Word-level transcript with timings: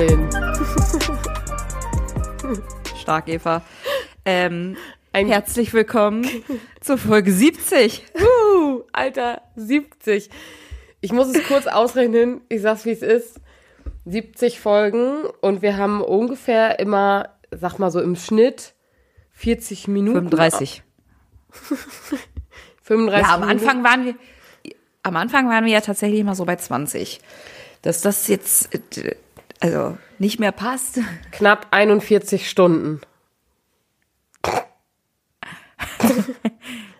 Willen. 0.00 0.30
Stark, 2.98 3.28
Eva. 3.28 3.60
Ähm, 4.24 4.78
herzlich 5.12 5.74
willkommen 5.74 6.26
zur 6.80 6.96
Folge 6.96 7.30
70. 7.30 8.06
Uh, 8.14 8.80
Alter, 8.92 9.42
70. 9.56 10.30
Ich 11.02 11.12
muss 11.12 11.28
es 11.28 11.46
kurz 11.46 11.66
ausrechnen. 11.66 12.40
Ich 12.48 12.62
sag's, 12.62 12.86
wie 12.86 12.92
es 12.92 13.02
ist. 13.02 13.42
70 14.06 14.58
Folgen 14.58 15.24
und 15.42 15.60
wir 15.60 15.76
haben 15.76 16.00
ungefähr 16.00 16.78
immer, 16.78 17.28
sag 17.50 17.78
mal 17.78 17.90
so 17.90 18.00
im 18.00 18.16
Schnitt, 18.16 18.72
40 19.32 19.86
Minuten. 19.86 20.30
35. 20.30 20.82
35 22.82 23.22
Ja, 23.28 23.34
am 23.34 23.40
Minuten. 23.40 23.68
Anfang 23.68 23.84
waren 23.84 24.06
wir, 24.06 24.14
am 25.02 25.16
Anfang 25.16 25.50
waren 25.50 25.66
wir 25.66 25.74
ja 25.74 25.82
tatsächlich 25.82 26.24
mal 26.24 26.34
so 26.34 26.46
bei 26.46 26.56
20. 26.56 27.20
Dass 27.82 28.00
das 28.00 28.28
jetzt, 28.28 28.74
äh, 28.74 29.14
also, 29.60 29.98
nicht 30.18 30.40
mehr 30.40 30.52
passt. 30.52 31.00
Knapp 31.32 31.66
41 31.70 32.48
Stunden. 32.48 33.00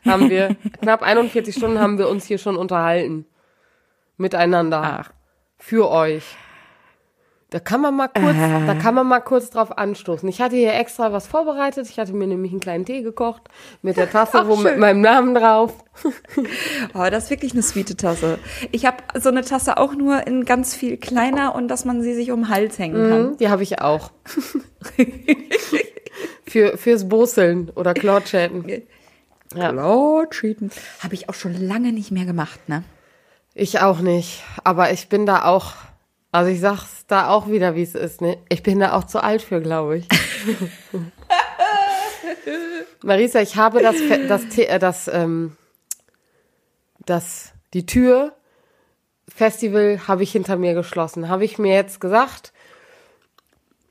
haben 0.04 0.30
wir, 0.30 0.56
knapp 0.80 1.02
41 1.02 1.54
Stunden 1.54 1.78
haben 1.78 1.98
wir 1.98 2.08
uns 2.08 2.26
hier 2.26 2.38
schon 2.38 2.56
unterhalten. 2.56 3.26
Miteinander. 4.16 4.82
Ach. 4.82 5.10
Für 5.58 5.90
euch. 5.90 6.36
Da 7.50 7.58
kann 7.58 7.80
man 7.80 7.96
mal 7.96 8.08
kurz, 8.08 8.36
da 8.36 8.74
kann 8.74 8.94
man 8.94 9.08
mal 9.08 9.20
kurz 9.20 9.50
drauf 9.50 9.76
anstoßen. 9.76 10.28
Ich 10.28 10.40
hatte 10.40 10.54
hier 10.54 10.74
extra 10.74 11.12
was 11.12 11.26
vorbereitet. 11.26 11.90
Ich 11.90 11.98
hatte 11.98 12.12
mir 12.12 12.28
nämlich 12.28 12.52
einen 12.52 12.60
kleinen 12.60 12.84
Tee 12.84 13.02
gekocht 13.02 13.42
mit 13.82 13.96
der 13.96 14.08
Tasse, 14.08 14.42
Ach, 14.42 14.46
wo 14.46 14.54
mit 14.54 14.72
schön. 14.72 14.80
meinem 14.80 15.00
Namen 15.00 15.34
drauf. 15.34 15.74
Oh, 16.94 17.06
das 17.10 17.24
ist 17.24 17.30
wirklich 17.30 17.52
eine 17.52 17.62
sweete 17.62 17.96
Tasse. 17.96 18.38
Ich 18.72 18.86
habe 18.86 18.98
so 19.20 19.28
eine 19.28 19.42
Tasse 19.42 19.76
auch 19.76 19.94
nur 19.94 20.26
in 20.26 20.44
ganz 20.44 20.74
viel 20.74 20.96
kleiner 20.96 21.54
und 21.54 21.68
dass 21.68 21.84
man 21.84 22.02
sie 22.02 22.14
sich 22.14 22.30
um 22.30 22.42
den 22.42 22.48
Hals 22.48 22.78
hängen 22.78 23.08
kann. 23.10 23.22
Mhm, 23.30 23.36
Die 23.38 23.48
habe 23.48 23.62
ich 23.62 23.80
auch. 23.80 24.10
Für, 26.46 26.76
fürs 26.76 27.08
Boseln 27.08 27.70
oder 27.76 27.94
Clawchatten. 27.94 28.68
Ja. 29.54 29.66
Hello, 29.68 30.24
cheaten. 30.30 30.70
Habe 31.00 31.14
ich 31.14 31.28
auch 31.28 31.34
schon 31.34 31.54
lange 31.54 31.92
nicht 31.92 32.10
mehr 32.10 32.24
gemacht, 32.24 32.68
ne? 32.68 32.82
Ich 33.54 33.80
auch 33.80 34.00
nicht. 34.00 34.42
Aber 34.64 34.90
ich 34.92 35.08
bin 35.08 35.26
da 35.26 35.44
auch, 35.44 35.74
also 36.32 36.50
ich 36.50 36.60
sag's 36.60 37.04
da 37.06 37.28
auch 37.28 37.48
wieder, 37.48 37.76
wie 37.76 37.82
es 37.82 37.94
ist. 37.94 38.20
Ne? 38.20 38.36
Ich 38.48 38.62
bin 38.64 38.80
da 38.80 38.92
auch 38.94 39.04
zu 39.04 39.22
alt 39.22 39.42
für, 39.42 39.60
glaube 39.60 39.98
ich. 39.98 40.08
Marisa, 43.02 43.40
ich 43.40 43.56
habe 43.56 43.80
das, 43.82 43.96
das, 44.28 44.42
The- 44.50 44.66
äh, 44.66 44.78
das, 44.78 45.08
ähm, 45.12 45.56
das, 47.10 47.52
die 47.74 47.86
Tür 47.86 48.34
Festival 49.28 50.00
habe 50.08 50.22
ich 50.22 50.32
hinter 50.32 50.56
mir 50.56 50.74
geschlossen. 50.74 51.28
Habe 51.28 51.44
ich 51.44 51.58
mir 51.58 51.74
jetzt 51.74 52.00
gesagt, 52.00 52.52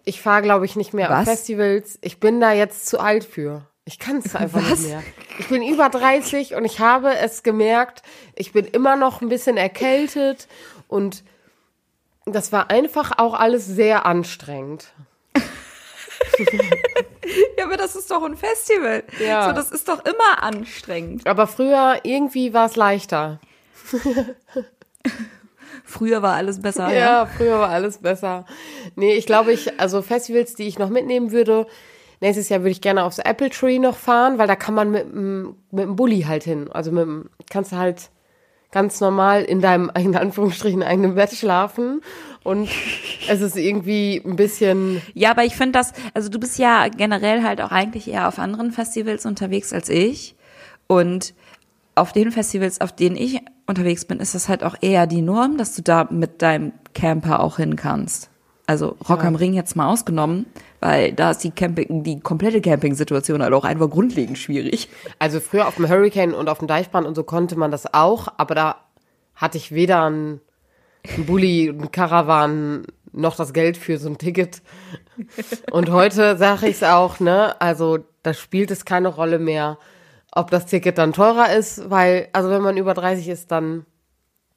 ich 0.05 0.21
fahre, 0.21 0.41
glaube 0.41 0.65
ich, 0.65 0.75
nicht 0.75 0.93
mehr 0.93 1.09
auf 1.09 1.17
Was? 1.17 1.29
Festivals. 1.29 1.99
Ich 2.01 2.19
bin 2.19 2.39
da 2.39 2.51
jetzt 2.51 2.87
zu 2.87 2.99
alt 2.99 3.23
für. 3.23 3.65
Ich 3.85 3.99
kann 3.99 4.17
es 4.17 4.35
einfach 4.35 4.61
Was? 4.69 4.79
nicht 4.79 4.89
mehr. 4.89 5.03
Ich 5.39 5.47
bin 5.47 5.63
über 5.63 5.89
30 5.89 6.55
und 6.55 6.65
ich 6.65 6.79
habe 6.79 7.15
es 7.15 7.43
gemerkt, 7.43 8.03
ich 8.35 8.51
bin 8.51 8.65
immer 8.65 8.95
noch 8.95 9.21
ein 9.21 9.29
bisschen 9.29 9.57
erkältet 9.57 10.47
und 10.87 11.23
das 12.25 12.51
war 12.51 12.69
einfach 12.69 13.17
auch 13.17 13.33
alles 13.33 13.65
sehr 13.65 14.05
anstrengend. 14.05 14.93
Ja, 17.57 17.65
aber 17.65 17.77
das 17.77 17.95
ist 17.95 18.09
doch 18.11 18.23
ein 18.23 18.35
Festival. 18.37 19.03
Ja. 19.25 19.47
So, 19.49 19.51
das 19.53 19.71
ist 19.71 19.87
doch 19.89 20.03
immer 20.05 20.41
anstrengend. 20.43 21.27
Aber 21.27 21.47
früher 21.47 21.99
irgendwie 22.03 22.53
war 22.53 22.65
es 22.67 22.75
leichter. 22.75 23.39
Früher 25.85 26.21
war 26.21 26.35
alles 26.35 26.61
besser. 26.61 26.93
Ja, 26.93 27.25
früher 27.25 27.59
war 27.59 27.69
alles 27.69 27.97
besser. 27.99 28.45
Nee, 28.95 29.13
ich 29.13 29.25
glaube, 29.25 29.51
ich, 29.51 29.79
also 29.79 30.01
Festivals, 30.01 30.53
die 30.55 30.67
ich 30.67 30.77
noch 30.77 30.89
mitnehmen 30.89 31.31
würde, 31.31 31.65
nächstes 32.19 32.49
Jahr 32.49 32.59
würde 32.61 32.71
ich 32.71 32.81
gerne 32.81 33.03
aufs 33.03 33.17
Apple 33.19 33.49
Tree 33.49 33.79
noch 33.79 33.97
fahren, 33.97 34.37
weil 34.37 34.47
da 34.47 34.55
kann 34.55 34.75
man 34.75 34.91
mit, 34.91 35.03
dem- 35.11 35.55
mit 35.71 35.85
dem 35.85 35.95
Bulli 35.95 36.21
halt 36.27 36.43
hin. 36.43 36.69
Also 36.71 36.91
mit 36.91 37.01
dem, 37.03 37.29
kannst 37.49 37.71
du 37.71 37.77
halt 37.77 38.09
ganz 38.71 39.01
normal 39.01 39.43
in 39.43 39.61
deinem, 39.61 39.91
in 39.97 40.15
Anführungsstrichen, 40.15 40.83
eigenen 40.83 41.15
Bett 41.15 41.31
schlafen. 41.31 42.01
Und 42.43 42.69
es 43.27 43.41
ist 43.41 43.57
irgendwie 43.57 44.21
ein 44.25 44.35
bisschen, 44.35 45.01
Ja, 45.13 45.31
aber 45.31 45.43
ich 45.43 45.55
finde 45.55 45.73
das, 45.73 45.93
also 46.13 46.29
du 46.29 46.39
bist 46.39 46.57
ja 46.57 46.87
generell 46.87 47.43
halt 47.43 47.61
auch 47.61 47.71
eigentlich 47.71 48.07
eher 48.07 48.27
auf 48.27 48.39
anderen 48.39 48.71
Festivals 48.71 49.25
unterwegs 49.25 49.73
als 49.73 49.89
ich. 49.89 50.35
Und 50.87 51.33
auf 51.95 52.13
den 52.13 52.31
Festivals, 52.31 52.81
auf 52.81 52.95
denen 52.95 53.17
ich 53.17 53.41
unterwegs 53.67 54.05
bin, 54.05 54.19
ist 54.19 54.33
das 54.33 54.47
halt 54.47 54.63
auch 54.63 54.75
eher 54.81 55.05
die 55.05 55.21
Norm, 55.21 55.57
dass 55.57 55.75
du 55.75 55.81
da 55.81 56.07
mit 56.09 56.41
deinem 56.41 56.71
Camper 56.93 57.41
auch 57.41 57.57
hin 57.57 57.75
kannst. 57.75 58.28
Also 58.69 58.95
Rock 59.09 59.23
am 59.23 59.33
Ring 59.33 59.53
jetzt 59.53 59.75
mal 59.75 59.87
ausgenommen, 59.87 60.45
weil 60.79 61.11
da 61.13 61.31
ist 61.31 61.39
die 61.43 61.49
Camping, 61.49 62.03
die 62.03 62.19
komplette 62.19 62.61
Camping-Situation 62.61 63.41
halt 63.41 63.51
auch 63.53 63.63
einfach 63.65 63.89
grundlegend 63.89 64.37
schwierig. 64.37 64.89
also 65.17 65.39
früher 65.39 65.67
auf 65.67 65.75
dem 65.77 65.89
Hurricane 65.89 66.35
und 66.35 66.49
auf 66.49 66.59
dem 66.59 66.67
Deichbrand 66.67 67.07
und 67.07 67.15
so 67.15 67.23
konnte 67.23 67.55
man 67.57 67.71
das 67.71 67.91
auch, 67.95 68.27
aber 68.37 68.53
da 68.53 68.75
hatte 69.33 69.57
ich 69.57 69.71
weder 69.71 70.03
einen, 70.03 70.39
einen 71.15 71.25
Bulli, 71.25 71.69
einen 71.69 71.91
Caravan, 71.91 72.85
noch 73.11 73.35
das 73.35 73.53
Geld 73.53 73.75
für 73.75 73.97
so 73.97 74.07
ein 74.07 74.19
Ticket. 74.19 74.61
Und 75.71 75.89
heute 75.89 76.37
sage 76.37 76.67
ich 76.67 76.75
es 76.75 76.83
auch, 76.83 77.19
ne? 77.19 77.59
Also 77.59 77.97
da 78.21 78.35
spielt 78.35 78.69
es 78.69 78.85
keine 78.85 79.07
Rolle 79.07 79.39
mehr, 79.39 79.79
ob 80.31 80.51
das 80.51 80.67
Ticket 80.67 80.99
dann 80.99 81.11
teurer 81.13 81.51
ist, 81.55 81.89
weil, 81.89 82.27
also 82.33 82.51
wenn 82.51 82.61
man 82.61 82.77
über 82.77 82.93
30 82.93 83.29
ist, 83.29 83.51
dann, 83.51 83.87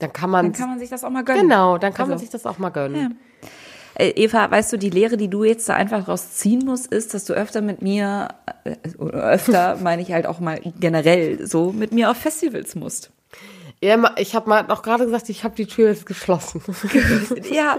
dann 0.01 0.13
kann 0.13 0.29
man, 0.29 0.47
Dann 0.47 0.53
kann 0.53 0.69
man 0.69 0.79
sich 0.79 0.91
das 0.91 1.03
auch 1.03 1.09
mal 1.09 1.25
gönnen. 1.25 1.43
genau, 1.49 1.79
dann 1.79 1.95
kann 1.95 2.09
man 2.09 2.13
Also, 2.13 2.25
sich 2.25 2.31
das 2.31 2.45
auch 2.45 2.59
mal 2.59 2.69
gönnen. 2.69 3.01
Ja. 3.01 3.49
Äh, 3.95 4.09
Eva, 4.11 4.51
weißt 4.51 4.73
du, 4.73 4.79
die 4.79 4.91
Lehre, 4.91 5.17
die 5.17 5.29
du 5.29 5.45
jetzt 5.45 5.69
da 5.69 5.75
einfach 5.75 6.05
draus 6.05 6.33
ziehen 6.33 6.65
musst, 6.65 6.87
ist, 6.93 7.15
dass 7.15 7.25
du 7.25 7.35
öfter 7.35 7.61
mit 7.61 7.83
mir, 7.83 8.29
äh, 8.65 8.77
oder 8.99 9.25
öfter 9.31 9.77
meine 9.83 10.03
ich 10.03 10.13
halt 10.13 10.27
auch 10.27 10.41
mal 10.41 10.61
generell 10.81 11.47
so, 11.47 11.73
mit 11.73 11.93
mir 11.93 12.11
auf 12.11 12.17
Festivals 12.17 12.75
musst. 12.75 13.11
Ja, 13.83 14.15
ich 14.17 14.35
habe 14.35 14.49
mal 14.49 14.63
noch 14.63 14.83
gerade 14.83 15.05
gesagt, 15.05 15.29
ich 15.29 15.43
habe 15.45 15.57
die 15.57 15.67
Tür 15.67 15.89
jetzt 15.91 16.07
geschlossen. 16.07 16.63
Ja. 17.51 17.79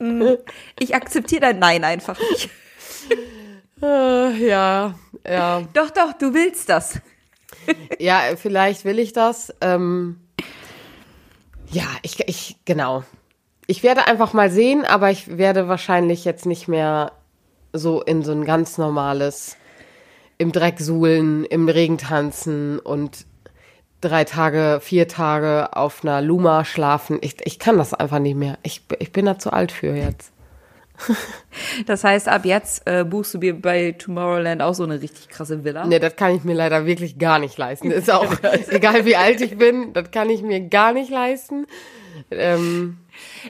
Mm, 0.00 0.34
Ich 0.80 0.94
akzeptiere 0.96 1.40
dein 1.40 1.60
Nein 1.60 1.84
einfach 1.84 2.18
nicht. 2.18 2.50
Äh, 3.80 4.46
ja, 4.46 4.94
ja. 5.24 5.62
Doch, 5.72 5.90
doch, 5.90 6.12
du 6.14 6.34
willst 6.34 6.68
das. 6.68 7.00
Ja, 8.00 8.22
vielleicht 8.36 8.84
will 8.84 8.98
ich 8.98 9.12
das. 9.12 9.54
Ähm, 9.60 10.18
ja, 11.70 11.84
ich, 12.02 12.18
ich, 12.28 12.56
genau. 12.64 13.04
Ich 13.66 13.82
werde 13.82 14.06
einfach 14.06 14.32
mal 14.32 14.50
sehen, 14.50 14.84
aber 14.84 15.10
ich 15.10 15.38
werde 15.38 15.68
wahrscheinlich 15.68 16.24
jetzt 16.24 16.46
nicht 16.46 16.68
mehr 16.68 17.12
so 17.72 18.02
in 18.02 18.22
so 18.22 18.32
ein 18.32 18.44
ganz 18.44 18.78
normales 18.78 19.56
im 20.38 20.52
Dreck 20.52 20.80
suhlen, 20.80 21.44
im 21.44 21.68
Regen 21.68 21.98
tanzen 21.98 22.78
und 22.78 23.26
drei 24.00 24.24
Tage, 24.24 24.80
vier 24.82 25.08
Tage 25.08 25.74
auf 25.76 26.04
einer 26.04 26.20
Luma 26.20 26.64
schlafen. 26.64 27.18
Ich, 27.22 27.36
ich 27.44 27.58
kann 27.58 27.78
das 27.78 27.94
einfach 27.94 28.18
nicht 28.18 28.36
mehr. 28.36 28.58
Ich, 28.62 28.82
ich 28.98 29.12
bin 29.12 29.26
da 29.26 29.38
zu 29.38 29.52
alt 29.52 29.72
für 29.72 29.94
jetzt. 29.94 30.32
Das 31.86 32.04
heißt, 32.04 32.28
ab 32.28 32.44
jetzt 32.44 32.86
äh, 32.86 33.04
buchst 33.04 33.34
du 33.34 33.38
dir 33.38 33.60
bei 33.60 33.92
Tomorrowland 33.92 34.62
auch 34.62 34.74
so 34.74 34.84
eine 34.84 35.00
richtig 35.00 35.28
krasse 35.28 35.64
Villa. 35.64 35.86
Nee, 35.86 35.98
das 35.98 36.16
kann 36.16 36.34
ich 36.34 36.44
mir 36.44 36.54
leider 36.54 36.86
wirklich 36.86 37.18
gar 37.18 37.38
nicht 37.38 37.56
leisten. 37.58 37.90
Ist 37.90 38.10
auch 38.12 38.32
egal, 38.70 39.04
wie 39.04 39.16
alt 39.16 39.40
ich 39.40 39.56
bin, 39.56 39.92
das 39.92 40.10
kann 40.10 40.30
ich 40.30 40.42
mir 40.42 40.60
gar 40.60 40.92
nicht 40.92 41.10
leisten. 41.10 41.66
Ähm, 42.30 42.98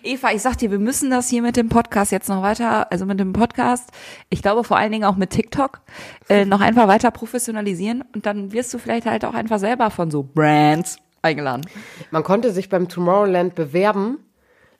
Eva, 0.02 0.32
ich 0.32 0.42
sag 0.42 0.56
dir, 0.58 0.70
wir 0.70 0.78
müssen 0.78 1.10
das 1.10 1.28
hier 1.28 1.42
mit 1.42 1.56
dem 1.56 1.68
Podcast 1.68 2.12
jetzt 2.12 2.28
noch 2.28 2.42
weiter, 2.42 2.90
also 2.92 3.06
mit 3.06 3.20
dem 3.20 3.32
Podcast, 3.32 3.90
ich 4.30 4.42
glaube 4.42 4.64
vor 4.64 4.76
allen 4.76 4.92
Dingen 4.92 5.04
auch 5.04 5.16
mit 5.16 5.30
TikTok, 5.30 5.80
äh, 6.28 6.44
noch 6.44 6.60
einfach 6.60 6.88
weiter 6.88 7.10
professionalisieren 7.10 8.04
und 8.14 8.26
dann 8.26 8.52
wirst 8.52 8.72
du 8.74 8.78
vielleicht 8.78 9.06
halt 9.06 9.24
auch 9.24 9.34
einfach 9.34 9.58
selber 9.58 9.90
von 9.90 10.10
so 10.10 10.22
Brands 10.22 10.98
eingeladen. 11.22 11.66
man 12.10 12.22
konnte 12.22 12.52
sich 12.52 12.68
beim 12.68 12.88
Tomorrowland 12.88 13.54
bewerben 13.54 14.18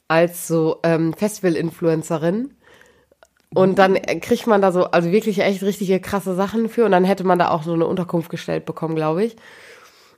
als 0.08 0.46
so 0.46 0.80
ähm, 0.82 1.14
Festival-Influencerin. 1.14 2.54
Und 3.54 3.78
dann 3.78 3.94
kriegt 4.20 4.48
man 4.48 4.60
da 4.60 4.72
so, 4.72 4.86
also 4.86 5.12
wirklich 5.12 5.38
echt 5.38 5.62
richtige 5.62 6.00
krasse 6.00 6.34
Sachen 6.34 6.68
für. 6.68 6.84
Und 6.84 6.90
dann 6.90 7.04
hätte 7.04 7.24
man 7.24 7.38
da 7.38 7.50
auch 7.50 7.62
so 7.62 7.72
eine 7.72 7.86
Unterkunft 7.86 8.28
gestellt 8.28 8.64
bekommen, 8.66 8.96
glaube 8.96 9.24
ich. 9.24 9.36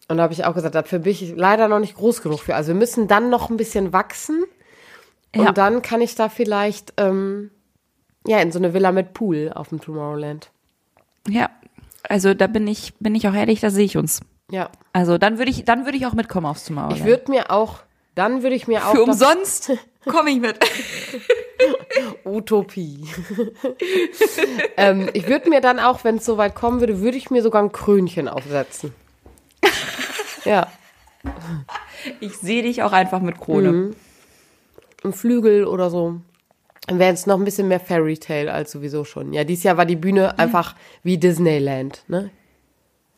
Und 0.08 0.16
da 0.16 0.22
habe 0.22 0.32
ich 0.32 0.44
auch 0.44 0.54
gesagt, 0.54 0.74
dafür 0.74 1.00
bin 1.00 1.12
ich 1.12 1.34
leider 1.36 1.69
noch 1.69 1.80
nicht 1.80 1.96
groß 1.96 2.22
genug 2.22 2.40
für. 2.40 2.54
Also 2.54 2.69
wir 2.69 2.76
müssen 2.76 3.08
dann 3.08 3.28
noch 3.28 3.50
ein 3.50 3.56
bisschen 3.56 3.92
wachsen. 3.92 4.44
Und 5.38 5.44
Ja. 5.44 5.52
dann 5.52 5.82
kann 5.82 6.00
ich 6.00 6.14
da 6.14 6.28
vielleicht, 6.28 6.94
ähm, 6.96 7.50
ja, 8.26 8.38
in 8.40 8.52
so 8.52 8.58
eine 8.58 8.74
Villa 8.74 8.92
mit 8.92 9.12
Pool 9.14 9.52
auf 9.54 9.68
dem 9.68 9.80
Tomorrowland. 9.80 10.50
Ja, 11.28 11.50
also 12.08 12.34
da 12.34 12.46
bin 12.46 12.66
ich, 12.66 12.94
bin 13.00 13.14
ich 13.14 13.26
auch 13.28 13.34
ehrlich, 13.34 13.60
da 13.60 13.70
sehe 13.70 13.84
ich 13.84 13.96
uns. 13.96 14.20
Ja. 14.50 14.70
Also 14.92 15.18
dann 15.18 15.38
würde 15.38 15.50
ich, 15.50 15.64
dann 15.64 15.84
würde 15.84 15.98
ich 15.98 16.06
auch 16.06 16.12
mitkommen 16.14 16.46
aufs 16.46 16.64
Tomorrowland. 16.64 16.98
Ich 17.00 17.04
würde 17.04 17.30
mir 17.30 17.50
auch, 17.50 17.80
dann 18.14 18.42
würde 18.42 18.54
ich 18.56 18.66
mir 18.68 18.86
auch. 18.86 18.92
Für 18.92 19.02
umsonst 19.02 19.72
komme 20.06 20.30
ich 20.30 20.40
mit. 20.40 20.58
Utopie. 22.24 23.06
ähm, 24.76 25.08
ich 25.14 25.28
würde 25.28 25.48
mir 25.48 25.60
dann 25.60 25.78
auch, 25.80 26.04
wenn 26.04 26.16
es 26.16 26.24
soweit 26.24 26.54
kommen 26.54 26.80
würde, 26.80 27.00
würde 27.00 27.16
ich 27.16 27.30
mir 27.30 27.42
sogar 27.42 27.62
ein 27.62 27.72
Krönchen 27.72 28.28
aufsetzen. 28.28 28.94
ja, 30.44 30.68
Ich 32.20 32.36
sehe 32.38 32.62
dich 32.62 32.82
auch 32.82 32.92
einfach 32.92 33.20
mit 33.20 33.38
Krone. 33.40 33.92
Ein 35.06 35.12
Flügel 35.12 35.64
oder 35.64 35.91
so. 35.91 36.20
Dann 36.87 36.99
wäre 36.99 37.11
jetzt 37.11 37.26
noch 37.26 37.38
ein 37.38 37.44
bisschen 37.44 37.69
mehr 37.69 37.81
Fairy 37.81 38.17
Tale 38.17 38.53
als 38.53 38.70
sowieso 38.70 39.05
schon. 39.05 39.32
Ja, 39.32 39.44
dieses 39.44 39.64
Jahr 39.64 39.76
war 39.76 39.87
die 39.87 39.97
Bühne 39.97 40.38
einfach 40.38 40.76
wie 41.03 41.19
Disneyland, 41.19 42.05
ne? 42.08 42.31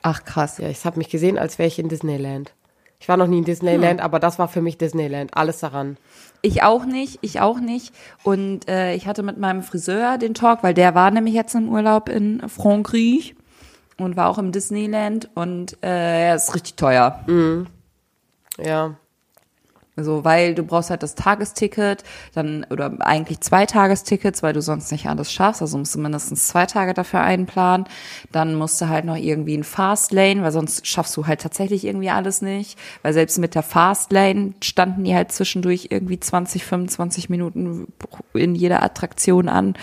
Ach 0.00 0.24
krass. 0.24 0.58
Ja, 0.58 0.68
ich 0.68 0.84
habe 0.84 0.98
mich 0.98 1.10
gesehen, 1.10 1.38
als 1.38 1.58
wäre 1.58 1.66
ich 1.66 1.78
in 1.78 1.88
Disneyland. 1.88 2.54
Ich 3.00 3.08
war 3.08 3.16
noch 3.16 3.26
nie 3.26 3.38
in 3.38 3.44
Disneyland, 3.44 4.00
aber 4.00 4.18
das 4.18 4.38
war 4.38 4.48
für 4.48 4.60
mich 4.60 4.76
Disneyland. 4.76 5.36
Alles 5.36 5.60
daran. 5.60 5.98
Ich 6.42 6.62
auch 6.62 6.84
nicht, 6.84 7.18
ich 7.20 7.40
auch 7.40 7.60
nicht. 7.60 7.94
Und 8.24 8.68
äh, 8.68 8.94
ich 8.94 9.06
hatte 9.06 9.22
mit 9.22 9.38
meinem 9.38 9.62
Friseur 9.62 10.18
den 10.18 10.34
Talk, 10.34 10.62
weil 10.62 10.74
der 10.74 10.94
war 10.94 11.10
nämlich 11.10 11.34
jetzt 11.34 11.54
im 11.54 11.68
Urlaub 11.68 12.08
in 12.08 12.48
Frankreich 12.48 13.36
und 13.98 14.16
war 14.16 14.28
auch 14.28 14.38
im 14.38 14.50
Disneyland 14.50 15.28
und 15.34 15.76
äh, 15.82 16.28
er 16.28 16.36
ist 16.36 16.54
richtig 16.54 16.74
teuer. 16.74 17.24
Ja. 18.58 18.96
So, 20.04 20.24
weil 20.24 20.54
du 20.54 20.62
brauchst 20.62 20.90
halt 20.90 21.02
das 21.02 21.14
Tagesticket, 21.14 22.04
dann, 22.34 22.66
oder 22.70 22.92
eigentlich 23.00 23.40
zwei 23.40 23.66
Tagestickets, 23.66 24.42
weil 24.42 24.52
du 24.52 24.62
sonst 24.62 24.92
nicht 24.92 25.06
alles 25.06 25.32
schaffst. 25.32 25.62
Also 25.62 25.78
musst 25.78 25.94
du 25.94 25.98
mindestens 25.98 26.48
zwei 26.48 26.66
Tage 26.66 26.94
dafür 26.94 27.20
einplanen. 27.20 27.86
Dann 28.32 28.54
musst 28.54 28.80
du 28.80 28.88
halt 28.88 29.04
noch 29.04 29.16
irgendwie 29.16 29.56
ein 29.56 29.64
Fastlane, 29.64 30.42
weil 30.42 30.52
sonst 30.52 30.86
schaffst 30.86 31.16
du 31.16 31.26
halt 31.26 31.40
tatsächlich 31.40 31.84
irgendwie 31.84 32.10
alles 32.10 32.42
nicht. 32.42 32.78
Weil 33.02 33.12
selbst 33.12 33.38
mit 33.38 33.54
der 33.54 33.62
Fastlane 33.62 34.54
standen 34.62 35.04
die 35.04 35.14
halt 35.14 35.32
zwischendurch 35.32 35.88
irgendwie 35.90 36.20
20, 36.20 36.64
25 36.64 37.30
Minuten 37.30 37.92
in 38.34 38.54
jeder 38.54 38.82
Attraktion 38.82 39.48
an. 39.48 39.74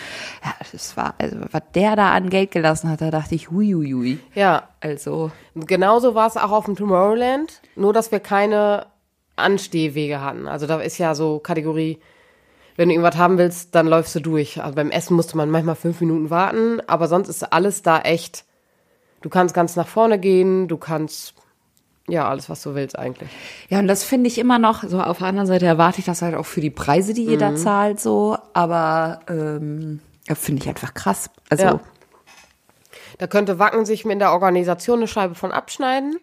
Ja, 0.44 0.54
das 0.72 0.96
war, 0.98 1.16
also, 1.18 1.38
was 1.52 1.62
der 1.74 1.96
da 1.96 2.12
an 2.12 2.30
Geld 2.30 2.52
gelassen 2.52 2.90
hat, 2.90 3.02
da 3.02 3.12
dachte 3.12 3.36
ich, 3.36 3.52
hui, 3.52 3.72
hui, 3.72 3.92
hui. 3.92 4.20
Ja. 4.34 4.70
Also, 4.82 5.32
Genauso 5.56 6.16
war 6.16 6.28
es 6.28 6.36
auch 6.36 6.52
auf 6.52 6.66
dem 6.66 6.76
Tomorrowland, 6.76 7.62
nur 7.78 7.94
dass 7.94 8.12
wir 8.12 8.20
keine 8.20 8.88
Anstehwege 9.36 10.22
hatten. 10.22 10.48
Also 10.48 10.68
da 10.68 10.80
ist 10.80 10.98
ja 10.98 11.16
so 11.16 11.40
Kategorie, 11.40 12.00
wenn 12.76 12.90
du 12.90 12.96
irgendwas 12.96 13.18
haben 13.18 13.38
willst, 13.38 13.74
dann 13.76 13.88
läufst 13.88 14.16
du 14.16 14.20
durch. 14.20 14.62
Also 14.62 14.76
beim 14.76 14.92
Essen 14.92 15.16
musste 15.16 15.38
man 15.38 15.50
manchmal 15.50 15.76
fünf 15.76 16.02
Minuten 16.02 16.30
warten, 16.30 16.82
aber 16.88 17.08
sonst 17.08 17.30
ist 17.30 17.44
alles 17.54 17.82
da 17.82 18.02
echt. 18.02 18.46
Du 19.22 19.30
kannst 19.30 19.56
ganz 19.56 19.76
nach 19.76 19.88
vorne 19.88 20.20
gehen, 20.20 20.68
du 20.68 20.78
kannst 20.78 21.34
ja 22.08 22.28
alles, 22.30 22.50
was 22.50 22.62
du 22.62 22.76
willst 22.76 22.98
eigentlich. 23.00 23.30
Ja, 23.70 23.80
und 23.80 23.88
das 23.88 24.04
finde 24.04 24.28
ich 24.28 24.38
immer 24.38 24.60
noch, 24.60 24.84
so 24.84 25.02
auf 25.02 25.18
der 25.18 25.28
anderen 25.28 25.48
Seite 25.48 25.66
erwarte 25.66 26.00
ich 26.00 26.06
das 26.06 26.22
halt 26.22 26.36
auch 26.36 26.46
für 26.46 26.62
die 26.62 26.70
Preise, 26.70 27.14
die 27.14 27.26
jeder 27.26 27.56
zahlt, 27.56 28.00
so, 28.00 28.38
aber 28.54 29.22
ähm, 29.28 30.02
finde 30.34 30.62
ich 30.62 30.70
einfach 30.70 30.94
krass. 30.94 31.30
Also, 31.50 31.64
Ja. 31.64 31.80
Da 33.18 33.28
könnte 33.28 33.60
Wacken 33.60 33.86
sich 33.86 34.06
in 34.06 34.20
der 34.20 34.34
Organisation 34.34 35.00
eine 35.00 35.08
Scheibe 35.08 35.36
von 35.36 35.54
abschneiden. 35.54 36.18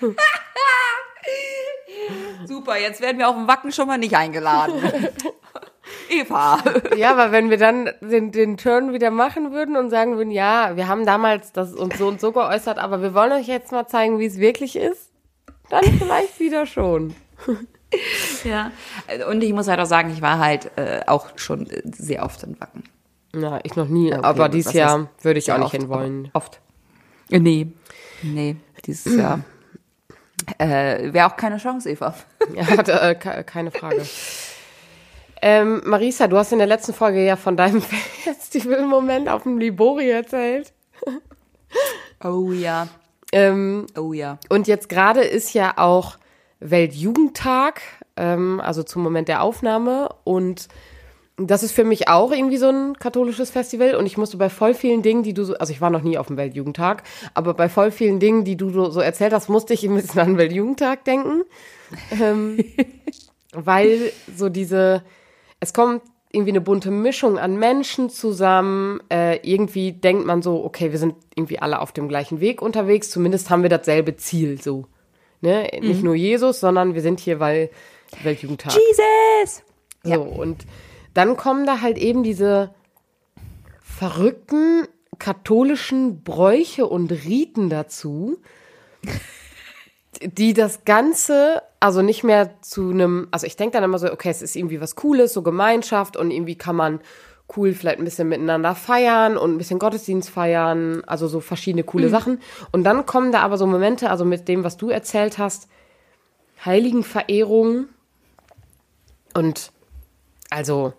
super, 2.46 2.78
jetzt 2.78 3.00
werden 3.00 3.18
wir 3.18 3.28
auf 3.28 3.36
dem 3.36 3.48
Wacken 3.48 3.72
schon 3.72 3.86
mal 3.86 3.98
nicht 3.98 4.16
eingeladen. 4.16 4.74
Eva. 6.10 6.58
Ja, 6.96 7.12
aber 7.12 7.32
wenn 7.32 7.50
wir 7.50 7.56
dann 7.56 7.90
den, 8.00 8.32
den 8.32 8.56
Turn 8.56 8.92
wieder 8.92 9.10
machen 9.10 9.52
würden 9.52 9.76
und 9.76 9.90
sagen 9.90 10.16
würden, 10.16 10.30
ja, 10.30 10.76
wir 10.76 10.88
haben 10.88 11.06
damals 11.06 11.52
das 11.52 11.74
uns 11.74 11.98
so 11.98 12.08
und 12.08 12.20
so 12.20 12.32
geäußert, 12.32 12.78
aber 12.78 13.02
wir 13.02 13.14
wollen 13.14 13.32
euch 13.32 13.46
jetzt 13.46 13.72
mal 13.72 13.86
zeigen, 13.86 14.18
wie 14.18 14.26
es 14.26 14.38
wirklich 14.38 14.76
ist, 14.76 15.10
dann 15.70 15.84
vielleicht 15.84 16.40
wieder 16.40 16.66
schon. 16.66 17.14
Ja. 18.44 18.70
Und 19.30 19.42
ich 19.42 19.54
muss 19.54 19.66
halt 19.66 19.80
auch 19.80 19.86
sagen, 19.86 20.12
ich 20.12 20.20
war 20.20 20.38
halt 20.38 20.70
äh, 20.76 21.00
auch 21.06 21.30
schon 21.36 21.66
sehr 21.84 22.22
oft 22.22 22.42
in 22.42 22.60
Wacken. 22.60 22.84
Na, 23.32 23.60
ich 23.62 23.76
noch 23.76 23.88
nie, 23.88 24.12
Okay, 24.12 24.24
aber 24.24 24.50
dieses 24.50 24.74
Jahr 24.74 25.08
würde 25.22 25.38
ich 25.38 25.50
auch 25.50 25.56
nicht 25.56 25.64
oft, 25.66 25.74
hinwollen. 25.74 26.30
Oft. 26.34 26.60
Äh, 27.30 27.38
Nee. 27.40 27.68
Nee, 28.22 28.56
dieses 28.84 29.16
Jahr. 29.18 29.40
Äh, 30.56 31.12
Wäre 31.12 31.26
auch 31.26 31.36
keine 31.36 31.58
Chance, 31.58 31.90
Eva. 31.90 32.14
Ja, 32.54 32.66
hatte, 32.66 32.92
äh, 33.00 33.14
ke- 33.14 33.44
keine 33.44 33.70
Frage. 33.70 34.02
Ähm, 35.42 35.82
Marisa, 35.84 36.26
du 36.26 36.36
hast 36.38 36.50
in 36.52 36.58
der 36.58 36.66
letzten 36.66 36.94
Folge 36.94 37.24
ja 37.24 37.36
von 37.36 37.56
deinem 37.56 37.82
Festivalmoment 38.24 39.28
auf 39.28 39.42
dem 39.42 39.58
Libori 39.58 40.10
erzählt. 40.10 40.72
Oh 42.24 42.50
ja. 42.52 42.88
Ähm, 43.32 43.86
Oh 43.96 44.12
ja. 44.12 44.38
und 44.48 44.66
jetzt 44.66 44.88
gerade 44.88 45.20
ist 45.20 45.52
ja 45.52 45.74
auch 45.76 46.16
Weltjugendtag, 46.60 47.82
ähm, 48.16 48.60
also 48.64 48.82
zum 48.82 49.02
Moment 49.02 49.28
der 49.28 49.42
Aufnahme. 49.42 50.08
Und 50.24 50.68
das 51.38 51.62
ist 51.62 51.72
für 51.72 51.84
mich 51.84 52.08
auch 52.08 52.32
irgendwie 52.32 52.56
so 52.56 52.68
ein 52.68 52.94
katholisches 52.98 53.50
Festival. 53.50 53.94
Und 53.94 54.06
ich 54.06 54.18
musste 54.18 54.36
bei 54.36 54.48
voll 54.50 54.74
vielen 54.74 55.02
Dingen, 55.02 55.22
die 55.22 55.34
du 55.34 55.44
so, 55.44 55.54
also 55.54 55.72
ich 55.72 55.80
war 55.80 55.90
noch 55.90 56.02
nie 56.02 56.18
auf 56.18 56.26
dem 56.26 56.36
Weltjugendtag, 56.36 57.04
aber 57.34 57.54
bei 57.54 57.68
voll 57.68 57.90
vielen 57.90 58.18
Dingen, 58.18 58.44
die 58.44 58.56
du 58.56 58.70
so- 58.90 59.00
erzählt 59.00 59.32
hast, 59.32 59.48
musste 59.48 59.74
ich 59.74 59.84
ein 59.84 59.94
bisschen 59.94 60.20
an 60.20 60.28
den 60.28 60.38
Weltjugendtag 60.38 61.04
denken. 61.04 61.42
Ähm, 62.20 62.64
weil 63.52 64.12
so 64.36 64.48
diese, 64.48 65.02
es 65.60 65.72
kommt 65.72 66.02
irgendwie 66.30 66.50
eine 66.50 66.60
bunte 66.60 66.90
Mischung 66.90 67.38
an 67.38 67.56
Menschen 67.58 68.10
zusammen. 68.10 69.00
Äh, 69.10 69.36
irgendwie 69.48 69.92
denkt 69.92 70.26
man 70.26 70.42
so, 70.42 70.64
okay, 70.64 70.92
wir 70.92 70.98
sind 70.98 71.14
irgendwie 71.34 71.58
alle 71.58 71.80
auf 71.80 71.92
dem 71.92 72.08
gleichen 72.08 72.40
Weg 72.40 72.60
unterwegs. 72.60 73.10
Zumindest 73.10 73.48
haben 73.48 73.62
wir 73.62 73.70
dasselbe 73.70 74.16
Ziel, 74.16 74.60
so. 74.60 74.86
Ne? 75.40 75.68
Nicht 75.80 76.02
nur 76.02 76.14
Jesus, 76.16 76.60
sondern 76.60 76.94
wir 76.94 77.00
sind 77.00 77.20
hier, 77.20 77.38
weil 77.40 77.70
Weltjugendtag. 78.24 78.72
Jesus! 78.74 79.62
So, 80.02 80.20
und 80.22 80.66
dann 81.18 81.36
kommen 81.36 81.66
da 81.66 81.80
halt 81.80 81.98
eben 81.98 82.22
diese 82.22 82.70
verrückten 83.82 84.86
katholischen 85.18 86.22
Bräuche 86.22 86.86
und 86.86 87.10
Riten 87.10 87.68
dazu, 87.68 88.38
die 90.22 90.54
das 90.54 90.84
Ganze, 90.84 91.62
also 91.80 92.02
nicht 92.02 92.22
mehr 92.22 92.62
zu 92.62 92.90
einem, 92.90 93.26
also 93.32 93.46
ich 93.46 93.56
denke 93.56 93.72
dann 93.72 93.82
immer 93.82 93.98
so, 93.98 94.12
okay, 94.12 94.30
es 94.30 94.42
ist 94.42 94.54
irgendwie 94.54 94.80
was 94.80 94.94
Cooles, 94.94 95.32
so 95.32 95.42
Gemeinschaft 95.42 96.16
und 96.16 96.30
irgendwie 96.30 96.54
kann 96.54 96.76
man 96.76 97.00
cool 97.56 97.72
vielleicht 97.72 97.98
ein 97.98 98.04
bisschen 98.04 98.28
miteinander 98.28 98.76
feiern 98.76 99.36
und 99.36 99.54
ein 99.54 99.58
bisschen 99.58 99.80
Gottesdienst 99.80 100.30
feiern, 100.30 101.02
also 101.04 101.26
so 101.26 101.40
verschiedene 101.40 101.82
coole 101.82 102.10
Sachen. 102.10 102.40
Und 102.70 102.84
dann 102.84 103.06
kommen 103.06 103.32
da 103.32 103.40
aber 103.40 103.58
so 103.58 103.66
Momente, 103.66 104.08
also 104.08 104.24
mit 104.24 104.46
dem, 104.46 104.62
was 104.62 104.76
du 104.76 104.90
erzählt 104.90 105.38
hast, 105.38 105.68
Heiligenverehrung 106.64 107.86
und 109.34 109.72
also 110.50 110.92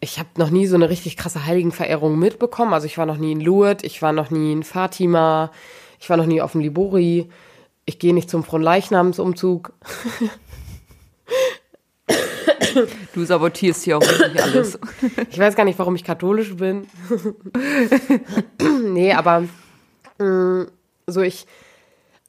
ich 0.00 0.18
habe 0.18 0.28
noch 0.36 0.50
nie 0.50 0.66
so 0.66 0.76
eine 0.76 0.90
richtig 0.90 1.16
krasse 1.16 1.46
Heiligenverehrung 1.46 2.18
mitbekommen. 2.18 2.74
Also 2.74 2.86
ich 2.86 2.98
war 2.98 3.06
noch 3.06 3.16
nie 3.16 3.32
in 3.32 3.40
Lourdes, 3.40 3.84
ich 3.84 4.02
war 4.02 4.12
noch 4.12 4.30
nie 4.30 4.52
in 4.52 4.62
Fatima, 4.62 5.50
ich 6.00 6.10
war 6.10 6.16
noch 6.16 6.26
nie 6.26 6.40
auf 6.40 6.52
dem 6.52 6.60
Libori. 6.60 7.28
Ich 7.86 7.98
gehe 7.98 8.14
nicht 8.14 8.30
zum 8.30 8.44
Fronleichnamsumzug. 8.44 9.72
Du 13.14 13.24
sabotierst 13.24 13.84
hier 13.84 13.96
auch 13.96 14.02
wirklich 14.02 14.42
alles. 14.42 14.78
Ich 15.30 15.38
weiß 15.38 15.56
gar 15.56 15.64
nicht, 15.64 15.78
warum 15.78 15.96
ich 15.96 16.04
katholisch 16.04 16.54
bin. 16.56 16.86
nee, 18.84 19.14
aber 19.14 19.44
mh, 20.18 20.66
so 21.06 21.22
ich, 21.22 21.46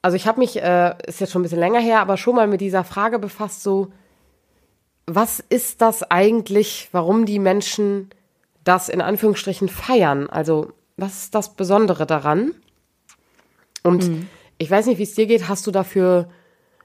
also 0.00 0.16
ich 0.16 0.26
habe 0.26 0.38
mich, 0.38 0.60
äh, 0.60 0.94
ist 1.06 1.20
jetzt 1.20 1.32
schon 1.32 1.40
ein 1.40 1.44
bisschen 1.44 1.58
länger 1.58 1.80
her, 1.80 2.00
aber 2.00 2.16
schon 2.16 2.34
mal 2.34 2.46
mit 2.46 2.62
dieser 2.62 2.82
Frage 2.82 3.18
befasst, 3.18 3.62
so, 3.62 3.92
was 5.08 5.40
ist 5.40 5.80
das 5.80 6.02
eigentlich, 6.10 6.88
warum 6.92 7.24
die 7.24 7.38
Menschen 7.38 8.10
das 8.62 8.88
in 8.88 9.00
Anführungsstrichen 9.00 9.68
feiern? 9.68 10.28
Also, 10.28 10.72
was 10.98 11.24
ist 11.24 11.34
das 11.34 11.54
Besondere 11.54 12.06
daran? 12.06 12.54
Und 13.82 14.28
ich 14.58 14.70
weiß 14.70 14.86
nicht, 14.86 14.98
wie 14.98 15.04
es 15.04 15.14
dir 15.14 15.26
geht. 15.26 15.48
Hast 15.48 15.66
du 15.66 15.70
dafür 15.70 16.28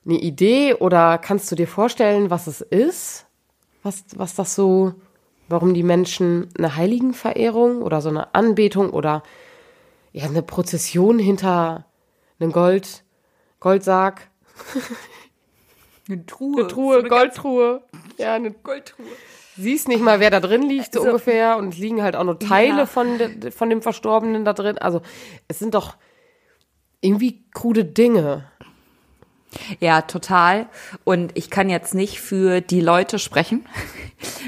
eine 0.05 0.19
Idee 0.19 0.75
oder 0.75 1.17
kannst 1.17 1.51
du 1.51 1.55
dir 1.55 1.67
vorstellen, 1.67 2.29
was 2.29 2.47
es 2.47 2.61
ist? 2.61 3.25
Was, 3.81 4.05
was 4.15 4.35
das 4.35 4.55
so, 4.55 4.93
warum 5.49 5.73
die 5.73 5.83
Menschen 5.83 6.47
eine 6.57 6.77
Heiligenverehrung 6.77 7.81
oder 7.81 7.99
so 7.99 8.09
eine 8.09 8.33
Anbetung 8.33 8.91
oder 8.91 9.23
ja, 10.13 10.25
eine 10.25 10.43
Prozession 10.43 11.19
hinter 11.19 11.85
einem 12.39 12.53
Gold, 12.53 13.03
Goldsarg, 13.59 14.29
Eine 16.07 16.25
Truhe. 16.25 16.59
eine 16.61 16.67
Truhe, 16.67 17.03
Goldtruhe. 17.03 17.81
Ja, 18.17 18.33
eine 18.35 18.51
Goldtruhe. 18.51 19.05
siehst 19.55 19.87
nicht 19.87 20.01
mal, 20.01 20.19
wer 20.19 20.29
da 20.31 20.39
drin 20.39 20.63
liegt, 20.63 20.93
so 20.93 20.99
Also- 21.01 21.11
ungefähr. 21.11 21.57
Und 21.57 21.73
es 21.73 21.77
liegen 21.79 22.01
halt 22.03 22.15
auch 22.15 22.23
nur 22.23 22.39
Teile 22.39 22.79
Ja. 22.79 22.85
von, 22.85 23.17
de, 23.17 23.51
von 23.51 23.69
dem 23.69 23.81
Verstorbenen 23.81 24.43
da 24.45 24.53
drin. 24.53 24.77
Also, 24.77 25.01
es 25.47 25.59
sind 25.59 25.75
doch 25.75 25.95
irgendwie 27.01 27.43
krude 27.53 27.85
Dinge. 27.85 28.45
Ja, 29.79 30.01
total. 30.01 30.65
Und 31.03 31.31
ich 31.37 31.51
kann 31.51 31.69
jetzt 31.69 31.93
nicht 31.93 32.19
für 32.19 32.59
die 32.61 32.81
Leute 32.81 33.19
sprechen. 33.19 33.65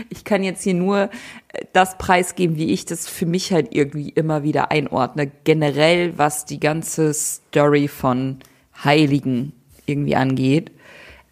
Ich 0.09 0.23
kann 0.23 0.41
jetzt 0.41 0.63
hier 0.63 0.73
nur 0.73 1.09
äh, 1.49 1.65
das 1.73 1.97
preisgeben, 1.97 2.55
wie 2.55 2.71
ich 2.71 2.85
das 2.85 3.09
für 3.09 3.25
mich 3.25 3.51
halt 3.51 3.75
irgendwie 3.75 4.07
immer 4.07 4.41
wieder 4.41 4.71
einordne. 4.71 5.29
Generell, 5.43 6.17
was 6.17 6.45
die 6.45 6.61
ganze 6.61 7.13
Story 7.13 7.89
von 7.89 8.39
Heiligen 8.85 9.51
irgendwie 9.85 10.15
angeht. 10.15 10.71